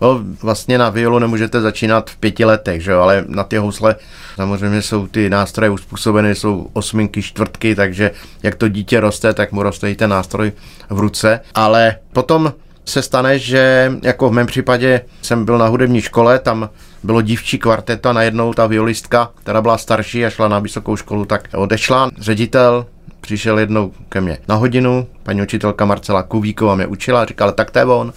No, 0.00 0.20
vlastně 0.42 0.78
na 0.78 0.90
violu 0.90 1.18
nemůžete 1.18 1.60
začínat 1.60 2.10
v 2.10 2.16
pěti 2.16 2.44
letech, 2.44 2.82
že 2.82 2.90
jo? 2.90 3.00
ale 3.00 3.24
na 3.28 3.44
ty 3.44 3.56
housle 3.56 3.96
samozřejmě 4.34 4.82
jsou 4.82 5.06
ty 5.06 5.30
nástroje 5.30 5.70
uspůsobeny, 5.70 6.34
jsou 6.34 6.66
osminky, 6.72 7.22
čtvrtky, 7.22 7.74
takže 7.74 8.10
jak 8.42 8.54
to 8.54 8.68
dítě 8.68 9.00
roste, 9.00 9.34
tak 9.34 9.52
mu 9.52 9.62
roste 9.62 9.90
i 9.90 9.94
ten 9.94 10.10
nástroj 10.10 10.52
v 10.90 10.98
ruce. 10.98 11.40
Ale 11.54 11.96
potom 12.12 12.52
se 12.84 13.02
stane, 13.02 13.38
že 13.38 13.92
jako 14.02 14.28
v 14.28 14.32
mém 14.32 14.46
případě 14.46 15.00
jsem 15.22 15.44
byl 15.44 15.58
na 15.58 15.66
hudební 15.66 16.00
škole, 16.00 16.38
tam 16.38 16.70
bylo 17.02 17.22
dívčí 17.22 17.58
kvarteto 17.58 18.08
a 18.08 18.12
najednou 18.12 18.54
ta 18.54 18.66
violistka, 18.66 19.30
která 19.34 19.62
byla 19.62 19.78
starší 19.78 20.24
a 20.24 20.30
šla 20.30 20.48
na 20.48 20.58
vysokou 20.58 20.96
školu, 20.96 21.24
tak 21.24 21.48
odešla. 21.54 22.10
Ředitel 22.18 22.86
přišel 23.20 23.58
jednou 23.58 23.92
ke 24.08 24.20
mně 24.20 24.38
na 24.48 24.54
hodinu, 24.54 25.06
paní 25.22 25.42
učitelka 25.42 25.84
Marcela 25.84 26.22
Kuvíková 26.22 26.74
mě 26.74 26.86
učila 26.86 27.24
říkala, 27.24 27.52
tak 27.52 27.70
to 27.70 27.78
je 27.78 27.84
on. 27.84 28.12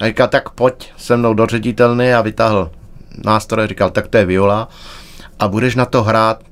A 0.00 0.06
říkal, 0.06 0.28
tak 0.28 0.50
pojď 0.50 0.92
se 0.96 1.16
mnou 1.16 1.34
do 1.34 1.46
ředitelny 1.46 2.14
a 2.14 2.20
vytáhl 2.20 2.70
nástroj, 3.24 3.66
říkal, 3.66 3.90
tak 3.90 4.08
to 4.08 4.16
je 4.16 4.24
viola 4.24 4.68
a 5.38 5.48
budeš 5.48 5.74
na 5.74 5.84
to 5.84 6.02
hrát 6.02 6.42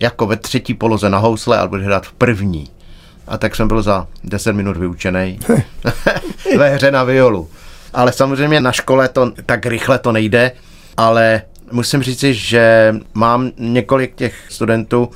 jako 0.00 0.26
ve 0.26 0.36
třetí 0.36 0.74
poloze 0.74 1.10
na 1.10 1.18
housle 1.18 1.58
a 1.58 1.66
budeš 1.66 1.86
hrát 1.86 2.06
v 2.06 2.12
první. 2.12 2.68
A 3.28 3.38
tak 3.38 3.56
jsem 3.56 3.68
byl 3.68 3.82
za 3.82 4.06
10 4.24 4.52
minut 4.52 4.76
vyučený 4.76 5.38
ve 6.58 6.70
hře 6.70 6.90
na 6.90 7.04
violu. 7.04 7.48
Ale 7.94 8.12
samozřejmě 8.12 8.60
na 8.60 8.72
škole 8.72 9.08
to 9.08 9.32
tak 9.46 9.66
rychle 9.66 9.98
to 9.98 10.12
nejde, 10.12 10.52
ale 10.96 11.42
musím 11.72 12.02
říci, 12.02 12.34
že 12.34 12.94
mám 13.14 13.50
několik 13.58 14.14
těch 14.14 14.34
studentů, 14.48 15.10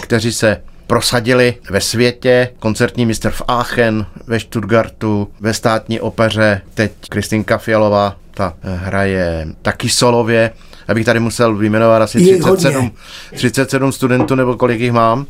kteří 0.00 0.32
se 0.32 0.62
prosadili 0.86 1.54
ve 1.70 1.80
světě. 1.80 2.48
Koncertní 2.58 3.06
mistr 3.06 3.30
v 3.30 3.42
Aachen, 3.48 4.06
ve 4.26 4.40
Stuttgartu, 4.40 5.28
ve 5.40 5.54
státní 5.54 6.00
opeře. 6.00 6.60
Teď 6.74 6.92
Kristinka 7.08 7.58
Fialová, 7.58 8.16
ta 8.34 8.54
hraje 8.62 9.46
taky 9.62 9.88
solově. 9.88 10.50
Abych 10.88 11.04
tady 11.04 11.20
musel 11.20 11.56
vyjmenovat 11.56 12.02
asi 12.02 12.22
Je 12.22 12.38
37, 12.38 12.92
37 13.34 13.92
studentů, 13.92 14.34
nebo 14.34 14.56
kolik 14.56 14.80
jich 14.80 14.92
mám. 14.92 15.26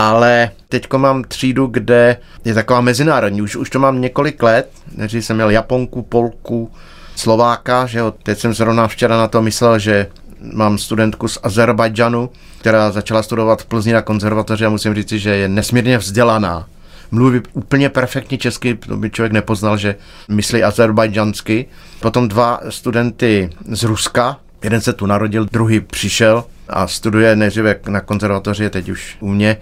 Ale 0.00 0.50
teď 0.68 0.92
mám 0.96 1.24
třídu, 1.24 1.66
kde 1.66 2.16
je 2.44 2.54
taková 2.54 2.80
mezinárodní. 2.80 3.42
Už, 3.42 3.56
už 3.56 3.70
to 3.70 3.78
mám 3.78 4.00
několik 4.00 4.42
let. 4.42 4.70
Než 4.96 5.12
jsem 5.12 5.36
měl 5.36 5.50
Japonku, 5.50 6.02
Polku, 6.02 6.70
Slováka, 7.16 7.86
že 7.86 7.98
jo. 7.98 8.14
Teď 8.22 8.38
jsem 8.38 8.54
zrovna 8.54 8.88
včera 8.88 9.16
na 9.16 9.28
to 9.28 9.42
myslel, 9.42 9.78
že 9.78 10.06
mám 10.52 10.78
studentku 10.78 11.28
z 11.28 11.38
Azerbajdžanu, 11.42 12.30
která 12.60 12.90
začala 12.90 13.22
studovat 13.22 13.62
v 13.62 13.66
Plzni 13.66 13.92
na 13.92 14.02
konzervatoři 14.02 14.66
a 14.66 14.68
musím 14.68 14.94
říct, 14.94 15.08
že 15.08 15.36
je 15.36 15.48
nesmírně 15.48 15.98
vzdělaná. 15.98 16.66
Mluví 17.10 17.40
úplně 17.52 17.88
perfektně 17.88 18.38
česky, 18.38 18.74
to 18.74 18.96
by 18.96 19.10
člověk 19.10 19.32
nepoznal, 19.32 19.76
že 19.76 19.96
myslí 20.28 20.62
azerbajdžansky. 20.62 21.66
Potom 22.00 22.28
dva 22.28 22.60
studenty 22.68 23.50
z 23.68 23.82
Ruska, 23.82 24.36
jeden 24.64 24.80
se 24.80 24.92
tu 24.92 25.06
narodil, 25.06 25.46
druhý 25.52 25.80
přišel 25.80 26.44
a 26.68 26.86
studuje 26.86 27.36
nejdříve 27.36 27.76
na 27.88 28.00
konzervatoři, 28.00 28.70
teď 28.70 28.88
už 28.88 29.16
u 29.20 29.28
mě. 29.28 29.56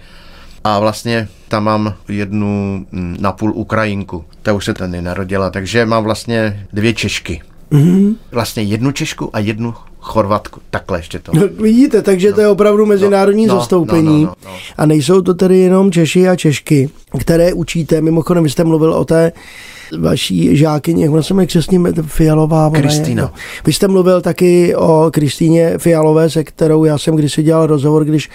A 0.63 0.79
vlastně 0.79 1.27
tam 1.47 1.63
mám 1.63 1.93
jednu 2.09 2.85
mm, 2.91 3.17
napůl 3.19 3.51
Ukrajinku. 3.55 4.25
Ta 4.41 4.53
už 4.53 4.65
se 4.65 4.73
tady 4.73 5.01
narodila, 5.01 5.49
takže 5.49 5.85
mám 5.85 6.03
vlastně 6.03 6.67
dvě 6.73 6.93
Češky. 6.93 7.41
Mm-hmm. 7.71 8.15
Vlastně 8.31 8.63
jednu 8.63 8.91
Češku 8.91 9.35
a 9.35 9.39
jednu 9.39 9.73
Chorvatku. 9.99 10.61
Takhle 10.69 10.99
ještě 10.99 11.19
to. 11.19 11.31
No, 11.35 11.47
vidíte, 11.47 12.01
takže 12.01 12.29
no. 12.29 12.35
to 12.35 12.41
je 12.41 12.47
opravdu 12.47 12.85
mezinárodní 12.85 13.45
no, 13.45 13.55
zastoupení. 13.55 14.23
no, 14.23 14.29
no, 14.29 14.35
no, 14.45 14.51
no. 14.51 14.57
A 14.77 14.85
nejsou 14.85 15.21
to 15.21 15.33
tedy 15.33 15.57
jenom 15.57 15.91
Češi 15.91 16.29
a 16.29 16.35
Češky, 16.35 16.89
které 17.19 17.53
učíte. 17.53 18.01
Mimochodem, 18.01 18.43
vy 18.43 18.49
jste 18.49 18.63
mluvil 18.63 18.93
o 18.93 19.05
té 19.05 19.31
vaší 19.99 20.57
žákyni, 20.57 21.03
jak 21.03 21.11
ona 21.11 21.23
se 21.23 21.33
jmenuje 21.33 21.47
křesně 21.47 21.79
Fialová. 22.01 22.69
Kristýna. 22.69 23.23
no. 23.23 23.31
Vy 23.65 23.73
jste 23.73 23.87
mluvil 23.87 24.21
taky 24.21 24.75
o 24.75 25.09
Kristýně 25.13 25.73
Fialové, 25.77 26.29
se 26.29 26.43
kterou 26.43 26.83
já 26.85 26.97
jsem 26.97 27.15
kdysi 27.15 27.43
dělal 27.43 27.67
rozhovor, 27.67 28.05
když 28.05 28.29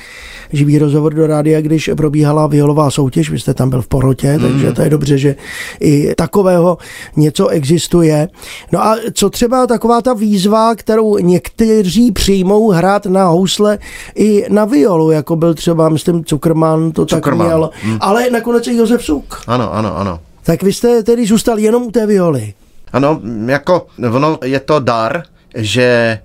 živý 0.52 0.78
rozhovor 0.78 1.14
do 1.14 1.26
rádia, 1.26 1.60
když 1.60 1.90
probíhala 1.96 2.46
violová 2.46 2.90
soutěž, 2.90 3.30
vy 3.30 3.38
jste 3.38 3.54
tam 3.54 3.70
byl 3.70 3.82
v 3.82 3.88
porotě, 3.88 4.32
Mm. 4.38 4.40
takže 4.40 4.72
to 4.72 4.82
je 4.82 4.90
dobře, 4.90 5.18
že 5.18 5.36
i 5.80 6.14
takového 6.14 6.78
něco 7.16 7.48
existuje. 7.48 8.28
No 8.72 8.84
a 8.84 8.96
co 9.12 9.30
třeba 9.30 9.66
taková 9.66 10.02
ta 10.02 10.14
výzva, 10.14 10.74
kterou 10.74 11.18
někteří 11.18 12.12
přijmou 12.12 12.70
hrát 12.70 13.06
na 13.06 13.26
housle 13.26 13.78
i 14.14 14.44
na 14.48 14.64
violu, 14.64 15.10
jako 15.10 15.36
byl 15.36 15.54
třeba, 15.54 15.88
myslím, 15.88 16.24
Cukrman, 16.24 16.92
to 16.92 17.06
Cukrman, 17.06 17.38
tak 17.38 17.46
měl, 17.46 17.70
hm. 17.84 17.98
ale 18.00 18.30
nakonec 18.30 18.66
i 18.66 18.76
Josef 18.76 19.04
Suk. 19.04 19.42
Ano, 19.46 19.74
ano, 19.74 19.96
ano. 19.98 20.18
Tak 20.44 20.62
vy 20.62 20.72
jste 20.72 21.02
tedy 21.02 21.26
zůstal 21.26 21.58
jenom 21.58 21.82
u 21.82 21.90
té 21.90 22.06
violy. 22.06 22.54
Ano, 22.92 23.20
jako 23.46 23.86
ono 24.12 24.38
je 24.44 24.60
to 24.60 24.80
dar, 24.80 25.22
že 25.54 26.18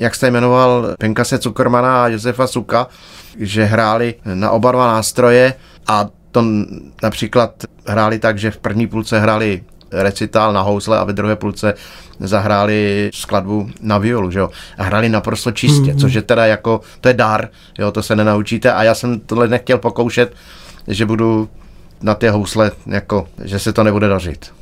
jak 0.00 0.14
jste 0.14 0.30
jmenoval 0.30 0.94
Penkase 0.98 1.38
Cukermana 1.38 2.04
a 2.04 2.08
Josefa 2.08 2.46
Suka, 2.46 2.86
že 3.38 3.64
hráli 3.64 4.14
na 4.24 4.50
oba 4.50 4.72
dva 4.72 4.86
nástroje 4.86 5.54
a 5.86 6.08
to 6.30 6.44
například 7.02 7.54
hráli 7.86 8.18
tak, 8.18 8.38
že 8.38 8.50
v 8.50 8.58
první 8.58 8.86
půlce 8.86 9.20
hráli 9.20 9.62
recitál 9.92 10.52
na 10.52 10.60
housle 10.62 10.98
a 10.98 11.04
ve 11.04 11.12
druhé 11.12 11.36
půlce 11.36 11.74
zahráli 12.20 13.10
skladbu 13.14 13.70
na 13.80 13.98
violu, 13.98 14.30
že 14.30 14.38
jo. 14.38 14.50
A 14.78 14.82
hráli 14.82 15.08
naprosto 15.08 15.50
čistě, 15.50 15.92
mm-hmm. 15.92 16.00
což 16.00 16.14
je 16.14 16.22
teda 16.22 16.46
jako, 16.46 16.80
to 17.00 17.08
je 17.08 17.14
dar, 17.14 17.48
jo, 17.78 17.90
to 17.90 18.02
se 18.02 18.16
nenaučíte 18.16 18.72
a 18.72 18.82
já 18.82 18.94
jsem 18.94 19.20
tohle 19.20 19.48
nechtěl 19.48 19.78
pokoušet, 19.78 20.34
že 20.88 21.06
budu 21.06 21.48
na 22.02 22.14
ty 22.14 22.28
housle, 22.28 22.70
jako, 22.86 23.28
že 23.44 23.58
se 23.58 23.72
to 23.72 23.84
nebude 23.84 24.08
dařit. 24.08 24.52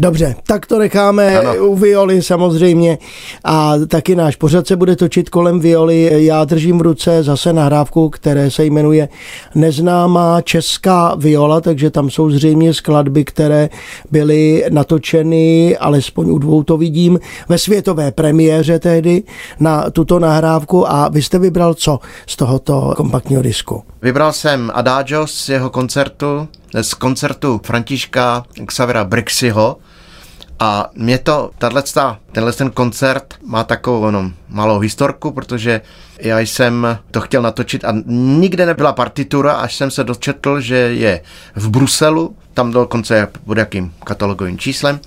Dobře, 0.00 0.36
tak 0.46 0.66
to 0.66 0.78
necháme 0.78 1.38
Ano. 1.38 1.54
u 1.56 1.76
violy 1.76 2.22
samozřejmě 2.22 2.98
a 3.44 3.74
taky 3.88 4.14
náš 4.16 4.36
pořad 4.36 4.66
se 4.66 4.76
bude 4.76 4.96
točit 4.96 5.30
kolem 5.30 5.60
violy. 5.60 6.24
Já 6.24 6.44
držím 6.44 6.78
v 6.78 6.82
ruce 6.82 7.22
zase 7.22 7.52
nahrávku, 7.52 8.10
které 8.10 8.50
se 8.50 8.64
jmenuje 8.64 9.08
Neznámá 9.54 10.40
česká 10.40 11.14
viola, 11.14 11.60
takže 11.60 11.90
tam 11.90 12.10
jsou 12.10 12.30
zřejmě 12.30 12.74
skladby, 12.74 13.24
které 13.24 13.68
byly 14.10 14.64
natočeny, 14.70 15.76
alespoň 15.78 16.30
u 16.30 16.38
dvou 16.38 16.62
to 16.62 16.76
vidím, 16.76 17.20
ve 17.48 17.58
světové 17.58 18.12
premiéře 18.12 18.78
tehdy 18.78 19.22
na 19.60 19.90
tuto 19.90 20.18
nahrávku 20.18 20.90
a 20.90 21.08
vy 21.08 21.22
jste 21.22 21.38
vybral 21.38 21.74
co 21.74 21.98
z 22.26 22.36
tohoto 22.36 22.92
kompaktního 22.96 23.42
disku? 23.42 23.82
Vybral 24.02 24.32
jsem 24.32 24.70
Adagio 24.74 25.26
z 25.26 25.48
jeho 25.48 25.70
koncertu, 25.70 26.48
z 26.82 26.94
koncertu 26.94 27.60
Františka 27.64 28.44
Xavera 28.66 29.04
Brixiho 29.04 29.76
a 30.60 30.90
mě 30.94 31.18
to, 31.18 31.50
tato, 31.58 32.16
tenhle 32.32 32.52
ten 32.52 32.70
koncert 32.70 33.34
má 33.46 33.64
takovou 33.64 34.00
ono, 34.00 34.32
malou 34.48 34.78
historku, 34.78 35.30
protože 35.30 35.80
já 36.18 36.38
jsem 36.38 36.98
to 37.10 37.20
chtěl 37.20 37.42
natočit 37.42 37.84
a 37.84 37.94
nikde 38.06 38.66
nebyla 38.66 38.92
partitura, 38.92 39.52
až 39.52 39.76
jsem 39.76 39.90
se 39.90 40.04
dočetl, 40.04 40.60
že 40.60 40.76
je 40.76 41.22
v 41.54 41.70
Bruselu, 41.70 42.36
tam 42.54 42.70
dokonce 42.70 43.28
pod 43.44 43.58
jakým 43.58 43.94
katalogovým 44.04 44.58
číslem 44.58 45.00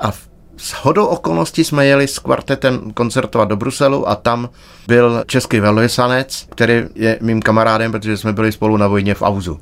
a 0.00 0.10
v 0.10 0.30
s 0.60 0.72
hodou 0.72 1.06
okolností 1.06 1.64
jsme 1.64 1.86
jeli 1.86 2.08
s 2.08 2.18
kvartetem 2.18 2.92
koncertovat 2.92 3.48
do 3.48 3.56
Bruselu 3.56 4.08
a 4.08 4.16
tam 4.16 4.48
byl 4.86 5.24
český 5.26 5.60
velvyslanec, 5.60 6.46
který 6.50 6.82
je 6.94 7.18
mým 7.20 7.42
kamarádem, 7.42 7.92
protože 7.92 8.16
jsme 8.16 8.32
byli 8.32 8.52
spolu 8.52 8.76
na 8.76 8.86
vojně 8.86 9.14
v 9.14 9.22
Auzu. 9.22 9.60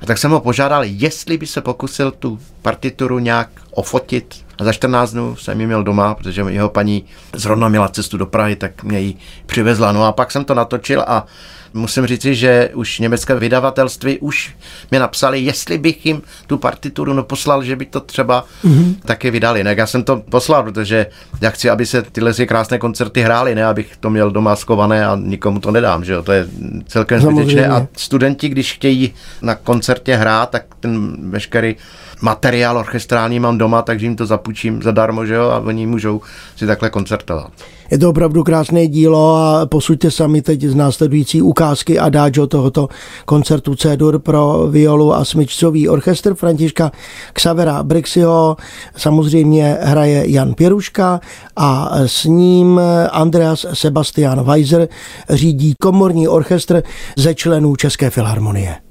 A 0.00 0.06
tak 0.06 0.18
jsem 0.18 0.30
ho 0.30 0.40
požádal, 0.40 0.84
jestli 0.84 1.38
by 1.38 1.46
se 1.46 1.60
pokusil 1.60 2.10
tu 2.10 2.38
partituru 2.62 3.18
nějak 3.18 3.48
ofotit. 3.70 4.34
A 4.58 4.64
za 4.64 4.72
14 4.72 5.12
dnů 5.12 5.36
jsem 5.36 5.60
ji 5.60 5.66
měl 5.66 5.82
doma, 5.82 6.14
protože 6.14 6.44
jeho 6.48 6.68
paní 6.68 7.04
zrovna 7.34 7.68
měla 7.68 7.88
cestu 7.88 8.16
do 8.16 8.26
Prahy, 8.26 8.56
tak 8.56 8.84
mě 8.84 9.00
ji 9.00 9.14
přivezla. 9.46 9.92
No 9.92 10.04
a 10.04 10.12
pak 10.12 10.30
jsem 10.30 10.44
to 10.44 10.54
natočil 10.54 11.04
a 11.06 11.26
musím 11.74 12.06
říci, 12.06 12.34
že 12.34 12.70
už 12.74 12.98
německé 12.98 13.34
vydavatelství 13.34 14.18
už 14.18 14.54
mě 14.90 15.00
napsali, 15.00 15.40
jestli 15.40 15.78
bych 15.78 16.06
jim 16.06 16.22
tu 16.46 16.58
partituru 16.58 17.12
no 17.12 17.22
poslal, 17.22 17.62
že 17.62 17.76
by 17.76 17.86
to 17.86 18.00
třeba 18.00 18.44
mm-hmm. 18.64 18.94
taky 19.04 19.30
vydali. 19.30 19.64
Ne, 19.64 19.74
já 19.78 19.86
jsem 19.86 20.02
to 20.02 20.16
poslal, 20.16 20.62
protože 20.62 21.06
já 21.40 21.50
chci, 21.50 21.70
aby 21.70 21.86
se 21.86 22.02
tyhle 22.02 22.34
si 22.34 22.46
krásné 22.46 22.78
koncerty 22.78 23.22
hrály, 23.22 23.54
ne 23.54 23.64
abych 23.64 23.96
to 24.00 24.10
měl 24.10 24.30
doma 24.30 24.56
skované 24.56 25.06
a 25.06 25.16
nikomu 25.16 25.60
to 25.60 25.70
nedám, 25.70 26.04
že 26.04 26.12
jo, 26.12 26.22
to 26.22 26.32
je 26.32 26.46
celkem 26.86 27.20
zbytečné. 27.20 27.68
A 27.68 27.86
studenti, 27.96 28.48
když 28.48 28.72
chtějí 28.72 29.14
na 29.42 29.54
koncertě 29.54 30.16
hrát, 30.16 30.50
tak 30.50 30.62
ten 30.80 31.16
veškerý 31.30 31.76
materiál 32.20 32.78
orchestrální 32.78 33.40
mám 33.40 33.58
doma, 33.60 33.82
takže 33.82 34.06
jim 34.06 34.16
to 34.16 34.26
zapůjčím 34.26 34.82
zadarmo, 34.82 35.26
že 35.26 35.34
jo, 35.34 35.44
a 35.50 35.58
oni 35.58 35.86
můžou 35.86 36.20
si 36.56 36.66
takhle 36.66 36.90
koncertovat. 36.90 37.52
Je 37.90 37.98
to 37.98 38.10
opravdu 38.10 38.44
krásné 38.44 38.86
dílo 38.86 39.36
a 39.36 39.66
posuďte 39.66 40.10
sami 40.10 40.42
teď 40.42 40.62
z 40.62 40.74
následující 40.74 41.42
ukázky 41.42 41.98
a 41.98 42.08
dáčo 42.08 42.46
tohoto 42.46 42.88
koncertu 43.26 43.74
C-dur 43.74 44.18
pro 44.18 44.66
violu 44.70 45.14
a 45.14 45.24
smyčcový 45.24 45.88
orchestr 45.88 46.34
Františka 46.34 46.90
Xavera 47.32 47.82
Brixiho. 47.82 48.56
Samozřejmě 48.96 49.78
hraje 49.80 50.30
Jan 50.30 50.54
Pěruška 50.54 51.20
a 51.56 51.90
s 52.06 52.24
ním 52.24 52.80
Andreas 53.10 53.66
Sebastian 53.72 54.44
Weiser 54.44 54.88
řídí 55.30 55.74
komorní 55.82 56.28
orchestr 56.28 56.82
ze 57.16 57.34
členů 57.34 57.76
České 57.76 58.10
filharmonie. 58.10 58.89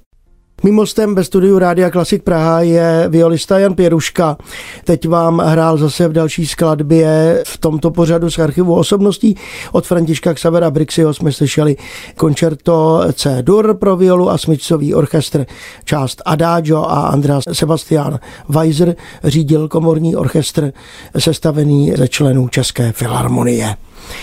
Mým 0.63 0.77
hostem 0.77 1.15
ve 1.15 1.23
studiu 1.23 1.59
Rádia 1.59 1.89
Klasik 1.89 2.23
Praha 2.23 2.61
je 2.61 3.05
violista 3.07 3.59
Jan 3.59 3.73
Pěruška. 3.75 4.37
Teď 4.83 5.07
vám 5.07 5.39
hrál 5.39 5.77
zase 5.77 6.07
v 6.07 6.13
další 6.13 6.47
skladbě 6.47 7.41
v 7.47 7.57
tomto 7.57 7.91
pořadu 7.91 8.29
z 8.29 8.39
archivu 8.39 8.75
osobností. 8.75 9.35
Od 9.71 9.87
Františka 9.87 10.33
Xavera 10.33 10.71
Brixiho 10.71 11.13
jsme 11.13 11.31
slyšeli 11.31 11.75
koncerto 12.15 13.01
C-dur 13.13 13.73
pro 13.73 13.97
violu 13.97 14.29
a 14.29 14.37
smyčcový 14.37 14.93
orchestr. 14.93 15.45
Část 15.85 16.21
Adagio 16.25 16.83
a 16.83 17.07
Andreas 17.07 17.43
Sebastian 17.51 18.19
Weiser 18.49 18.95
řídil 19.23 19.67
komorní 19.67 20.15
orchestr 20.15 20.71
sestavený 21.17 21.93
ze 21.97 22.07
členů 22.07 22.47
České 22.47 22.91
filharmonie. 22.91 23.75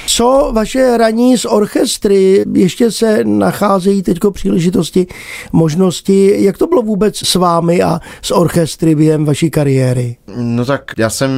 Co 0.06 0.50
vaše 0.54 0.90
hraní 0.90 1.38
z 1.38 1.44
orchestry? 1.44 2.44
Ještě 2.52 2.90
se 2.90 3.24
nacházejí 3.24 4.02
teď 4.02 4.18
příležitosti, 4.32 5.06
možnosti. 5.52 6.44
Jak 6.44 6.58
to 6.58 6.66
bylo 6.66 6.82
vůbec 6.82 7.28
s 7.28 7.34
vámi 7.34 7.82
a 7.82 8.00
s 8.22 8.30
orchestry 8.30 8.94
během 8.94 9.24
vaší 9.24 9.50
kariéry? 9.50 10.16
No 10.36 10.64
tak 10.64 10.82
já 10.98 11.10
jsem 11.10 11.30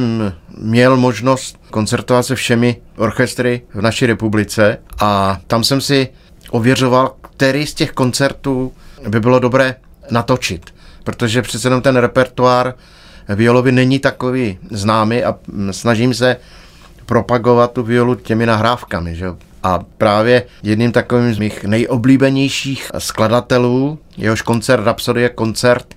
měl 0.57 0.97
možnost 0.97 1.57
koncertovat 1.71 2.25
se 2.25 2.35
všemi 2.35 2.75
orchestry 2.97 3.61
v 3.73 3.81
naší 3.81 4.05
republice 4.05 4.77
a 4.99 5.39
tam 5.47 5.63
jsem 5.63 5.81
si 5.81 6.07
ověřoval, 6.51 7.15
který 7.21 7.67
z 7.67 7.73
těch 7.73 7.91
koncertů 7.91 8.71
by 9.09 9.19
bylo 9.19 9.39
dobré 9.39 9.75
natočit, 10.11 10.65
protože 11.03 11.41
přece 11.41 11.67
jenom 11.67 11.81
ten 11.81 11.95
repertoár 11.95 12.73
violovi 13.35 13.71
není 13.71 13.99
takový 13.99 14.57
známý 14.71 15.23
a 15.23 15.35
snažím 15.71 16.13
se 16.13 16.37
propagovat 17.09 17.71
tu 17.71 17.83
violu 17.83 18.15
těmi 18.15 18.45
nahrávkami. 18.45 19.15
Že? 19.15 19.25
A 19.63 19.79
právě 19.97 20.43
jedním 20.63 20.91
takovým 20.91 21.33
z 21.33 21.39
mých 21.39 21.63
nejoblíbenějších 21.63 22.91
skladatelů, 22.97 23.99
jehož 24.17 24.41
koncert 24.41 24.83
Rhapsody 24.83 25.29
koncert, 25.35 25.95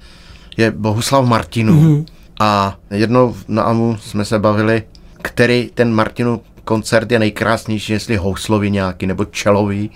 je 0.56 0.70
Bohuslav 0.70 1.26
Martinů. 1.26 1.72
Mm-hmm. 1.72 2.04
A 2.40 2.76
jednou 2.90 3.36
na 3.48 3.62
AMU 3.62 3.96
jsme 3.96 4.24
se 4.24 4.38
bavili, 4.38 4.82
který 5.22 5.70
ten 5.74 5.94
Martinu 5.94 6.40
koncert 6.64 7.12
je 7.12 7.18
nejkrásnější, 7.18 7.92
jestli 7.92 8.16
houslový 8.16 8.70
nějaký 8.70 9.06
nebo 9.06 9.24
čelový. 9.24 9.90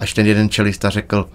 Až 0.00 0.14
ten 0.14 0.26
jeden 0.26 0.48
čelista 0.48 0.90
řekl, 0.90 1.28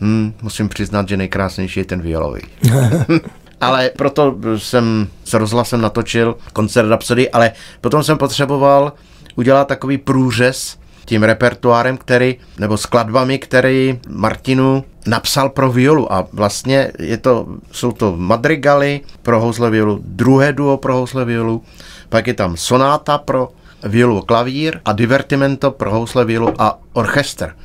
hm, 0.00 0.32
musím 0.42 0.68
přiznat, 0.68 1.08
že 1.08 1.16
nejkrásnější 1.16 1.80
je 1.80 1.84
ten 1.84 2.00
violový. 2.02 2.42
ale 3.62 3.90
proto 3.98 4.36
jsem 4.56 5.08
s 5.24 5.34
rozhlasem 5.34 5.80
natočil 5.80 6.36
koncert 6.52 6.88
Rhapsody, 6.88 7.30
ale 7.30 7.52
potom 7.80 8.02
jsem 8.02 8.18
potřeboval 8.18 8.92
udělat 9.36 9.68
takový 9.68 9.98
průřez 9.98 10.78
tím 11.04 11.22
repertoárem, 11.22 11.96
který, 11.96 12.36
nebo 12.58 12.76
skladbami, 12.76 13.38
který 13.38 14.00
Martinu 14.08 14.84
napsal 15.06 15.48
pro 15.48 15.72
violu 15.72 16.12
a 16.12 16.26
vlastně 16.32 16.92
je 16.98 17.16
to, 17.16 17.46
jsou 17.72 17.92
to 17.92 18.14
madrigaly 18.16 19.00
pro 19.22 19.40
housle 19.40 19.70
violu, 19.70 20.00
druhé 20.04 20.52
duo 20.52 20.76
pro 20.76 20.94
housle 20.94 21.24
violu, 21.24 21.62
pak 22.08 22.26
je 22.26 22.34
tam 22.34 22.56
sonáta 22.56 23.18
pro 23.18 23.48
violu 23.82 24.22
klavír 24.22 24.80
a 24.84 24.92
divertimento 24.92 25.70
pro 25.70 25.90
housle 25.90 26.24
violu 26.24 26.54
a 26.58 26.78
orchestr. 26.92 27.56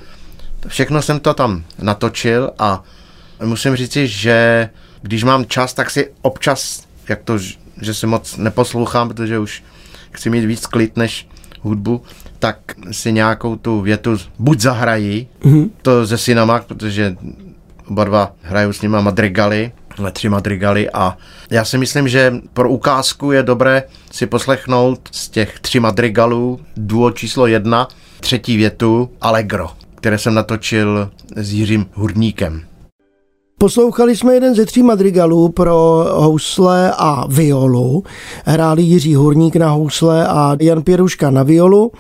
Všechno 0.67 1.02
jsem 1.02 1.19
to 1.19 1.34
tam 1.34 1.63
natočil 1.82 2.52
a 2.60 2.84
musím 3.43 3.76
říci, 3.76 4.08
že 4.08 4.69
když 5.01 5.23
mám 5.23 5.45
čas, 5.45 5.73
tak 5.73 5.89
si 5.89 6.12
občas, 6.21 6.83
jak 7.10 7.23
to, 7.23 7.38
že 7.81 7.93
si 7.93 8.07
moc 8.07 8.38
neposlouchám, 8.38 9.07
protože 9.07 9.39
už 9.39 9.63
chci 10.12 10.29
mít 10.29 10.45
víc 10.45 10.65
klid 10.65 10.97
než 10.97 11.27
hudbu, 11.62 12.01
tak 12.39 12.57
si 12.91 13.12
nějakou 13.12 13.55
tu 13.55 13.81
větu 13.81 14.17
buď 14.39 14.60
zahrají, 14.60 15.27
mm-hmm. 15.41 15.69
to 15.81 16.07
se 16.07 16.17
synama, 16.17 16.60
protože 16.60 17.15
oba 17.88 18.03
dva 18.03 18.33
hrajou 18.41 18.73
s 18.73 18.81
nima 18.81 19.01
madrigaly, 19.01 19.71
tři 20.12 20.29
madrigaly 20.29 20.89
a 20.89 21.17
já 21.49 21.65
si 21.65 21.77
myslím, 21.77 22.07
že 22.07 22.33
pro 22.53 22.69
ukázku 22.69 23.31
je 23.31 23.43
dobré 23.43 23.83
si 24.12 24.25
poslechnout 24.25 25.10
z 25.12 25.29
těch 25.29 25.60
tři 25.60 25.79
madrigalů 25.79 26.60
duo 26.77 27.12
číslo 27.12 27.47
jedna, 27.47 27.88
třetí 28.19 28.57
větu 28.57 29.10
Allegro, 29.21 29.69
které 29.95 30.17
jsem 30.17 30.33
natočil 30.33 31.12
s 31.36 31.53
Jiřím 31.53 31.86
Hurníkem. 31.93 32.63
Poslouchali 33.60 34.17
jsme 34.17 34.34
jeden 34.34 34.56
ze 34.56 34.65
tří 34.65 34.84
madrigalů 34.84 35.50
pro 35.50 36.06
housle 36.13 36.93
a 36.98 37.26
violu. 37.28 38.04
Hráli 38.46 38.82
Jiří 38.82 39.15
Hurník 39.15 39.56
na 39.56 39.70
housle 39.70 40.28
a 40.28 40.58
Jan 40.60 40.84
Pěruška 40.84 41.32
na 41.32 41.43
violu 41.43 41.91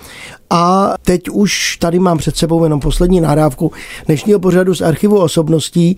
a 0.49 0.93
teď 1.01 1.29
už 1.29 1.77
tady 1.77 1.99
mám 1.99 2.17
před 2.17 2.37
sebou 2.37 2.63
jenom 2.63 2.79
poslední 2.79 3.21
nahrávku 3.21 3.71
dnešního 4.05 4.39
pořadu 4.39 4.75
z 4.75 4.81
archivu 4.81 5.19
osobností. 5.19 5.97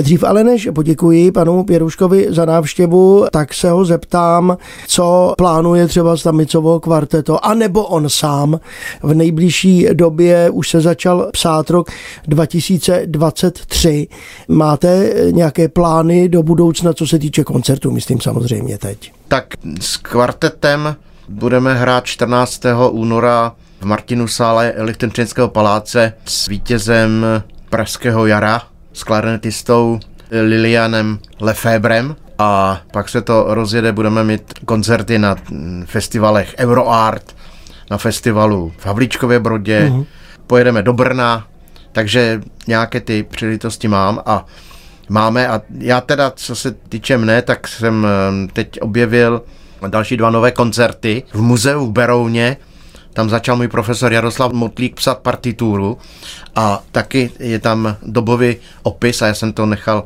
Dřív 0.00 0.24
ale 0.24 0.44
než 0.44 0.68
poděkuji 0.74 1.32
panu 1.32 1.64
Pěruškovi 1.64 2.26
za 2.30 2.44
návštěvu, 2.44 3.26
tak 3.32 3.54
se 3.54 3.70
ho 3.70 3.84
zeptám, 3.84 4.56
co 4.86 5.34
plánuje 5.38 5.88
třeba 5.88 6.16
Stamicovo 6.16 6.80
kvarteto, 6.80 7.46
anebo 7.46 7.84
on 7.84 8.08
sám. 8.08 8.60
V 9.02 9.14
nejbližší 9.14 9.86
době 9.92 10.50
už 10.50 10.68
se 10.68 10.80
začal 10.80 11.28
psát 11.32 11.70
rok 11.70 11.90
2023. 12.26 14.08
Máte 14.48 14.93
nějaké 15.30 15.68
plány 15.68 16.28
do 16.28 16.42
budoucna, 16.42 16.92
co 16.92 17.06
se 17.06 17.18
týče 17.18 17.44
koncertu, 17.44 17.90
myslím 17.90 18.20
samozřejmě 18.20 18.78
teď? 18.78 19.12
Tak 19.28 19.44
s 19.80 19.96
kvartetem 19.96 20.96
budeme 21.28 21.74
hrát 21.74 22.04
14. 22.04 22.62
února 22.90 23.52
v 23.80 23.84
Martinu 23.84 24.28
sále 24.28 24.74
Lichtensteinského 24.76 25.48
paláce 25.48 26.12
s 26.24 26.46
vítězem 26.46 27.26
Pražského 27.70 28.26
jara, 28.26 28.62
s 28.92 29.04
klarinetistou 29.04 30.00
Lilianem 30.30 31.18
Lefebrem 31.40 32.16
a 32.38 32.80
pak 32.92 33.08
se 33.08 33.22
to 33.22 33.44
rozjede, 33.48 33.92
budeme 33.92 34.24
mít 34.24 34.54
koncerty 34.64 35.18
na 35.18 35.36
festivalech 35.84 36.54
Euroart, 36.58 37.36
na 37.90 37.98
festivalu 37.98 38.72
v 38.78 38.86
Havlíčkově 38.86 39.40
Brodě, 39.40 39.90
uh-huh. 39.90 40.06
pojedeme 40.46 40.82
do 40.82 40.92
Brna, 40.92 41.46
takže 41.92 42.40
nějaké 42.66 43.00
ty 43.00 43.22
příležitosti 43.22 43.88
mám 43.88 44.22
a 44.26 44.46
máme 45.08 45.48
a 45.48 45.62
já 45.78 46.00
teda, 46.00 46.32
co 46.36 46.56
se 46.56 46.72
týče 46.88 47.18
mne, 47.18 47.42
tak 47.42 47.68
jsem 47.68 48.06
eh, 48.06 48.52
teď 48.52 48.80
objevil 48.80 49.42
další 49.88 50.16
dva 50.16 50.30
nové 50.30 50.50
koncerty 50.50 51.22
v 51.32 51.42
muzeu 51.42 51.86
v 51.86 51.92
Berouně, 51.92 52.56
tam 53.12 53.30
začal 53.30 53.56
můj 53.56 53.68
profesor 53.68 54.12
Jaroslav 54.12 54.52
Motlík 54.52 54.94
psat 54.94 55.18
partituru 55.18 55.98
a 56.56 56.82
taky 56.92 57.30
je 57.38 57.58
tam 57.58 57.96
dobový 58.02 58.56
opis 58.82 59.22
a 59.22 59.26
já 59.26 59.34
jsem 59.34 59.52
to 59.52 59.66
nechal 59.66 60.04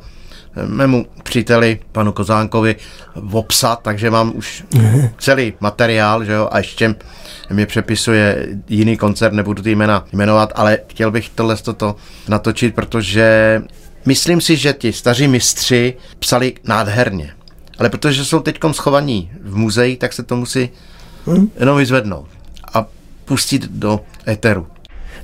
eh, 0.56 0.66
mému 0.66 1.06
příteli, 1.22 1.78
panu 1.92 2.12
Kozánkovi, 2.12 2.76
opsat, 3.32 3.82
takže 3.82 4.10
mám 4.10 4.32
už 4.34 4.64
celý 5.18 5.52
materiál, 5.60 6.24
že 6.24 6.32
jo, 6.32 6.48
a 6.52 6.58
ještě 6.58 6.94
mi 7.50 7.66
přepisuje 7.66 8.46
jiný 8.68 8.96
koncert, 8.96 9.32
nebudu 9.32 9.62
ty 9.62 9.70
jména 9.70 10.04
jmenovat, 10.12 10.52
ale 10.54 10.78
chtěl 10.86 11.10
bych 11.10 11.28
tohle 11.28 11.56
toto 11.56 11.96
natočit, 12.28 12.74
protože 12.74 13.62
myslím 14.08 14.40
si, 14.40 14.56
že 14.56 14.72
ti 14.72 14.92
staří 14.92 15.28
mistři 15.28 15.94
psali 16.18 16.54
nádherně. 16.64 17.30
Ale 17.78 17.90
protože 17.90 18.24
jsou 18.24 18.40
teď 18.40 18.58
schovaní 18.72 19.30
v 19.42 19.56
muzeích, 19.56 19.98
tak 19.98 20.12
se 20.12 20.22
to 20.22 20.36
musí 20.36 20.68
hmm? 21.26 21.50
jenom 21.60 21.78
vyzvednout 21.78 22.28
a 22.74 22.86
pustit 23.24 23.68
do 23.70 24.00
éteru. 24.28 24.66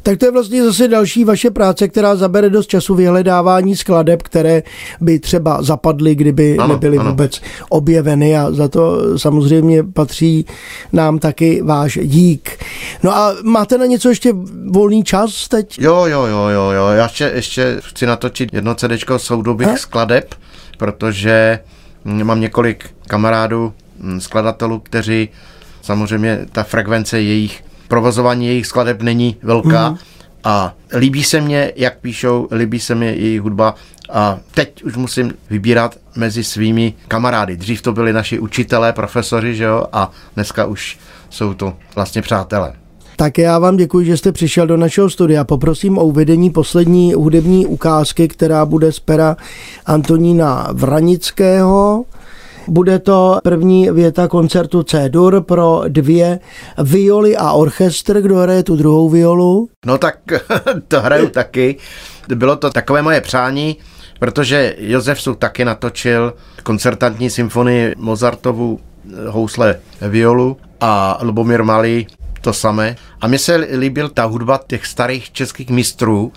Tak 0.03 0.19
to 0.19 0.25
je 0.25 0.33
vlastně 0.33 0.65
zase 0.65 0.89
další 0.89 1.25
vaše 1.25 1.51
práce, 1.51 1.89
která 1.89 2.17
zabere 2.17 2.51
dost 2.51 2.67
času 2.67 2.95
vyhledávání 2.95 3.77
skladeb, 3.77 4.23
které 4.23 4.63
by 5.01 5.19
třeba 5.19 5.63
zapadly, 5.63 6.15
kdyby 6.15 6.59
ano, 6.59 6.75
nebyly 6.75 6.99
ano. 6.99 7.11
vůbec 7.11 7.41
objeveny 7.69 8.37
a 8.37 8.53
za 8.53 8.69
to 8.69 9.19
samozřejmě 9.19 9.85
patří 9.85 10.47
nám 10.93 11.19
taky 11.19 11.63
váš 11.63 11.99
dík. 12.03 12.65
No 13.03 13.17
a 13.17 13.35
máte 13.43 13.79
na 13.79 13.87
něco 13.87 14.09
ještě 14.09 14.33
volný 14.71 15.05
čas 15.05 15.49
teď? 15.49 15.79
Jo, 15.79 16.05
jo, 16.07 16.27
jo, 16.27 16.49
jo, 16.49 16.71
jo. 16.71 16.89
Já 16.89 17.05
ještě, 17.05 17.33
ještě 17.35 17.81
chci 17.81 18.07
natočit 18.07 18.55
jedno 18.55 18.75
CD 18.75 18.93
soudobých 19.17 19.69
ha? 19.69 19.77
skladeb, 19.77 20.35
protože 20.79 21.59
mám 22.05 22.41
několik 22.41 22.91
kamarádů, 23.07 23.73
hm, 24.01 24.21
skladatelů, 24.21 24.79
kteří 24.79 25.29
samozřejmě 25.83 26.47
ta 26.53 26.63
frekvence 26.63 27.21
jejich 27.21 27.65
provozování 27.89 28.47
jejich 28.47 28.67
skladeb 28.67 29.03
není 29.03 29.37
velká. 29.43 29.91
Mm. 29.91 29.97
A 30.45 30.75
líbí 30.97 31.25
se 31.25 31.41
mě, 31.41 31.73
jak 31.77 32.01
píšou, 32.01 32.49
líbí 32.53 32.81
se 32.81 32.95
mi 32.95 33.07
jejich 33.07 33.41
hudba 33.41 33.75
a 34.13 34.39
teď 34.51 34.83
už 34.83 34.97
musím 34.97 35.33
vybírat 35.51 35.97
mezi 36.17 36.45
svými 36.45 36.95
kamarády. 37.09 37.57
Dřív 37.57 37.83
to 37.83 37.93
byli 37.93 38.13
naši 38.13 38.39
učitelé, 38.39 38.93
profesoři, 38.93 39.55
že 39.55 39.65
jo, 39.65 39.87
a 39.93 40.11
dneska 40.35 40.65
už 40.65 40.99
jsou 41.31 41.55
to 41.55 41.73
vlastně 41.95 42.23
přátelé. 42.23 42.73
Tak 43.17 43.39
já 43.39 43.59
vám 43.59 43.77
děkuji, 43.77 44.07
že 44.07 44.17
jste 44.17 44.33
přišel 44.33 44.67
do 44.67 44.77
našeho 44.77 45.11
studia. 45.11 45.45
Poprosím 45.45 45.99
o 45.99 46.05
uvedení 46.05 46.51
poslední 46.51 47.15
hudební 47.15 47.67
ukázky, 47.67 48.29
která 48.29 48.67
bude 48.67 48.93
z 48.93 49.01
pera 49.01 49.37
Antonína 49.87 50.69
Vranického. 50.73 52.05
Bude 52.69 52.99
to 52.99 53.39
první 53.45 53.91
věta 53.91 54.29
koncertu 54.29 54.83
C-dur 54.83 55.41
pro 55.41 55.83
dvě 55.89 56.41
violy 56.83 57.37
a 57.37 57.53
orchestr. 57.53 58.21
Kdo 58.21 58.37
hraje 58.37 58.63
tu 58.63 58.77
druhou 58.77 59.09
violu? 59.09 59.69
No 59.87 59.99
tak 59.99 60.19
to 60.89 61.01
hraju 61.01 61.29
taky. 61.29 61.77
Bylo 62.35 62.57
to 62.57 62.71
takové 62.71 63.03
moje 63.03 63.21
přání, 63.21 63.77
protože 64.19 64.77
Josef 64.79 65.21
Suk 65.23 65.39
taky 65.39 65.65
natočil 65.65 66.35
koncertantní 66.63 67.31
symfonii 67.31 67.95
Mozartovu 67.99 68.81
housle 69.29 69.81
violu 70.09 70.57
a 70.81 71.19
Lubomír 71.23 71.65
Malý 71.65 72.07
to 72.41 72.53
samé. 72.53 72.97
A 73.21 73.29
mně 73.29 73.39
se 73.39 73.55
líbil 73.57 74.09
ta 74.09 74.25
hudba 74.25 74.61
těch 74.67 74.87
starých 74.87 75.33
českých 75.33 75.71
mistrů, 75.71 76.33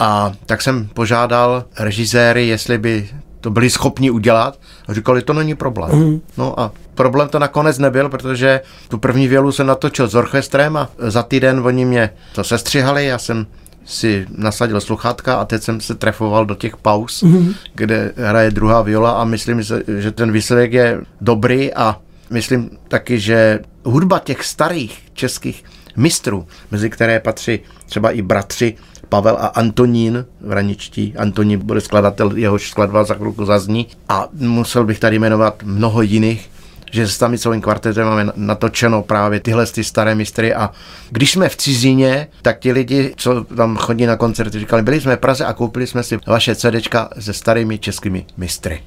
a 0.00 0.32
tak 0.46 0.62
jsem 0.62 0.88
požádal 0.94 1.64
režiséry, 1.78 2.46
jestli 2.46 2.78
by 2.78 3.08
to 3.40 3.50
byli 3.50 3.70
schopni 3.70 4.10
udělat 4.10 4.58
a 4.88 4.94
říkali, 4.94 5.22
to 5.22 5.32
není 5.32 5.54
problém. 5.54 5.98
Mm. 5.98 6.20
No 6.38 6.60
a 6.60 6.72
problém 6.94 7.28
to 7.28 7.38
nakonec 7.38 7.78
nebyl, 7.78 8.08
protože 8.08 8.60
tu 8.88 8.98
první 8.98 9.28
vělu 9.28 9.52
jsem 9.52 9.66
natočil 9.66 10.08
s 10.08 10.14
orchestrem 10.14 10.76
a 10.76 10.90
za 10.98 11.22
týden 11.22 11.60
oni 11.64 11.84
mě 11.84 12.10
to 12.34 12.44
sestřihali, 12.44 13.06
já 13.06 13.18
jsem 13.18 13.46
si 13.84 14.26
nasadil 14.36 14.80
sluchátka 14.80 15.36
a 15.36 15.44
teď 15.44 15.62
jsem 15.62 15.80
se 15.80 15.94
trefoval 15.94 16.46
do 16.46 16.54
těch 16.54 16.76
pauz, 16.76 17.22
mm. 17.22 17.54
kde 17.74 18.12
hraje 18.16 18.50
druhá 18.50 18.82
viola 18.82 19.10
a 19.10 19.24
myslím, 19.24 19.62
že 19.98 20.10
ten 20.12 20.32
výsledek 20.32 20.72
je 20.72 21.00
dobrý 21.20 21.74
a 21.74 21.96
myslím 22.30 22.70
taky, 22.88 23.20
že 23.20 23.60
hudba 23.84 24.18
těch 24.18 24.44
starých 24.44 24.98
českých 25.12 25.64
mistrů, 25.96 26.46
mezi 26.70 26.90
které 26.90 27.20
patří 27.20 27.60
třeba 27.86 28.10
i 28.10 28.22
bratři 28.22 28.74
Pavel 29.08 29.36
a 29.40 29.46
Antonín 29.46 30.24
Vraničtí. 30.40 31.14
Antonín 31.16 31.58
bude 31.58 31.80
skladatel, 31.80 32.36
jehož 32.36 32.70
skladba 32.70 33.04
za 33.04 33.14
chvilku 33.14 33.44
zazní. 33.44 33.86
A 34.08 34.28
musel 34.32 34.84
bych 34.84 34.98
tady 34.98 35.18
jmenovat 35.18 35.62
mnoho 35.64 36.02
jiných, 36.02 36.50
že 36.92 37.08
s 37.08 37.18
Tamicovým 37.18 37.60
kvartetem 37.60 38.06
máme 38.06 38.32
natočeno 38.36 39.02
právě 39.02 39.40
tyhle 39.40 39.66
ty 39.66 39.84
staré 39.84 40.14
mistry 40.14 40.54
a 40.54 40.70
když 41.10 41.32
jsme 41.32 41.48
v 41.48 41.56
cizině, 41.56 42.28
tak 42.42 42.58
ti 42.58 42.72
lidi, 42.72 43.12
co 43.16 43.44
tam 43.44 43.76
chodí 43.76 44.06
na 44.06 44.16
koncerty, 44.16 44.58
říkali, 44.58 44.82
byli 44.82 45.00
jsme 45.00 45.16
v 45.16 45.20
Praze 45.20 45.44
a 45.44 45.52
koupili 45.52 45.86
jsme 45.86 46.02
si 46.02 46.18
vaše 46.26 46.54
CDčka 46.54 47.08
se 47.18 47.32
starými 47.32 47.78
českými 47.78 48.26
mistry. 48.36 48.80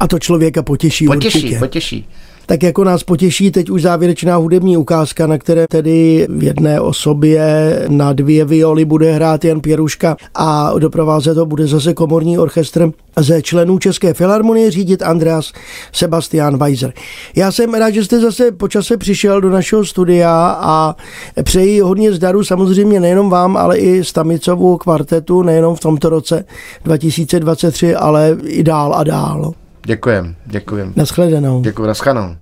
A 0.00 0.08
to 0.08 0.18
člověka 0.18 0.62
potěší 0.62 1.06
Potěší, 1.06 1.38
určitě. 1.38 1.58
potěší 1.58 2.08
tak 2.46 2.62
jako 2.62 2.84
nás 2.84 3.04
potěší 3.04 3.50
teď 3.50 3.70
už 3.70 3.82
závěrečná 3.82 4.36
hudební 4.36 4.76
ukázka, 4.76 5.26
na 5.26 5.38
které 5.38 5.66
tedy 5.70 6.26
v 6.30 6.42
jedné 6.42 6.80
osobě 6.80 7.74
na 7.88 8.12
dvě 8.12 8.44
violy 8.44 8.84
bude 8.84 9.12
hrát 9.12 9.44
Jan 9.44 9.60
Pěruška 9.60 10.16
a 10.34 10.72
doprovázet 10.78 11.34
to 11.34 11.46
bude 11.46 11.66
zase 11.66 11.94
komorní 11.94 12.38
orchestr 12.38 12.90
ze 13.18 13.42
členů 13.42 13.78
České 13.78 14.14
filharmonie 14.14 14.70
řídit 14.70 15.02
Andreas 15.02 15.52
Sebastian 15.92 16.58
Weiser. 16.58 16.92
Já 17.36 17.52
jsem 17.52 17.74
rád, 17.74 17.90
že 17.90 18.04
jste 18.04 18.20
zase 18.20 18.52
po 18.52 18.68
čase 18.68 18.96
přišel 18.96 19.40
do 19.40 19.50
našeho 19.50 19.84
studia 19.84 20.58
a 20.60 20.96
přeji 21.42 21.80
hodně 21.80 22.12
zdaru 22.12 22.44
samozřejmě 22.44 23.00
nejenom 23.00 23.30
vám, 23.30 23.56
ale 23.56 23.78
i 23.78 24.04
Stamicovu 24.04 24.76
kvartetu, 24.76 25.42
nejenom 25.42 25.74
v 25.74 25.80
tomto 25.80 26.08
roce 26.08 26.44
2023, 26.84 27.94
ale 27.94 28.36
i 28.44 28.62
dál 28.62 28.94
a 28.94 29.04
dál. 29.04 29.52
Děkujem, 29.86 30.36
děkujem. 30.46 30.92
Naschledanou. 30.96 31.60
Děkuji, 31.60 31.86
naschledanou. 31.86 32.36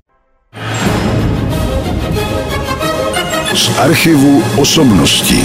Z 3.55 3.79
archivu 3.79 4.43
osobností. 4.59 5.43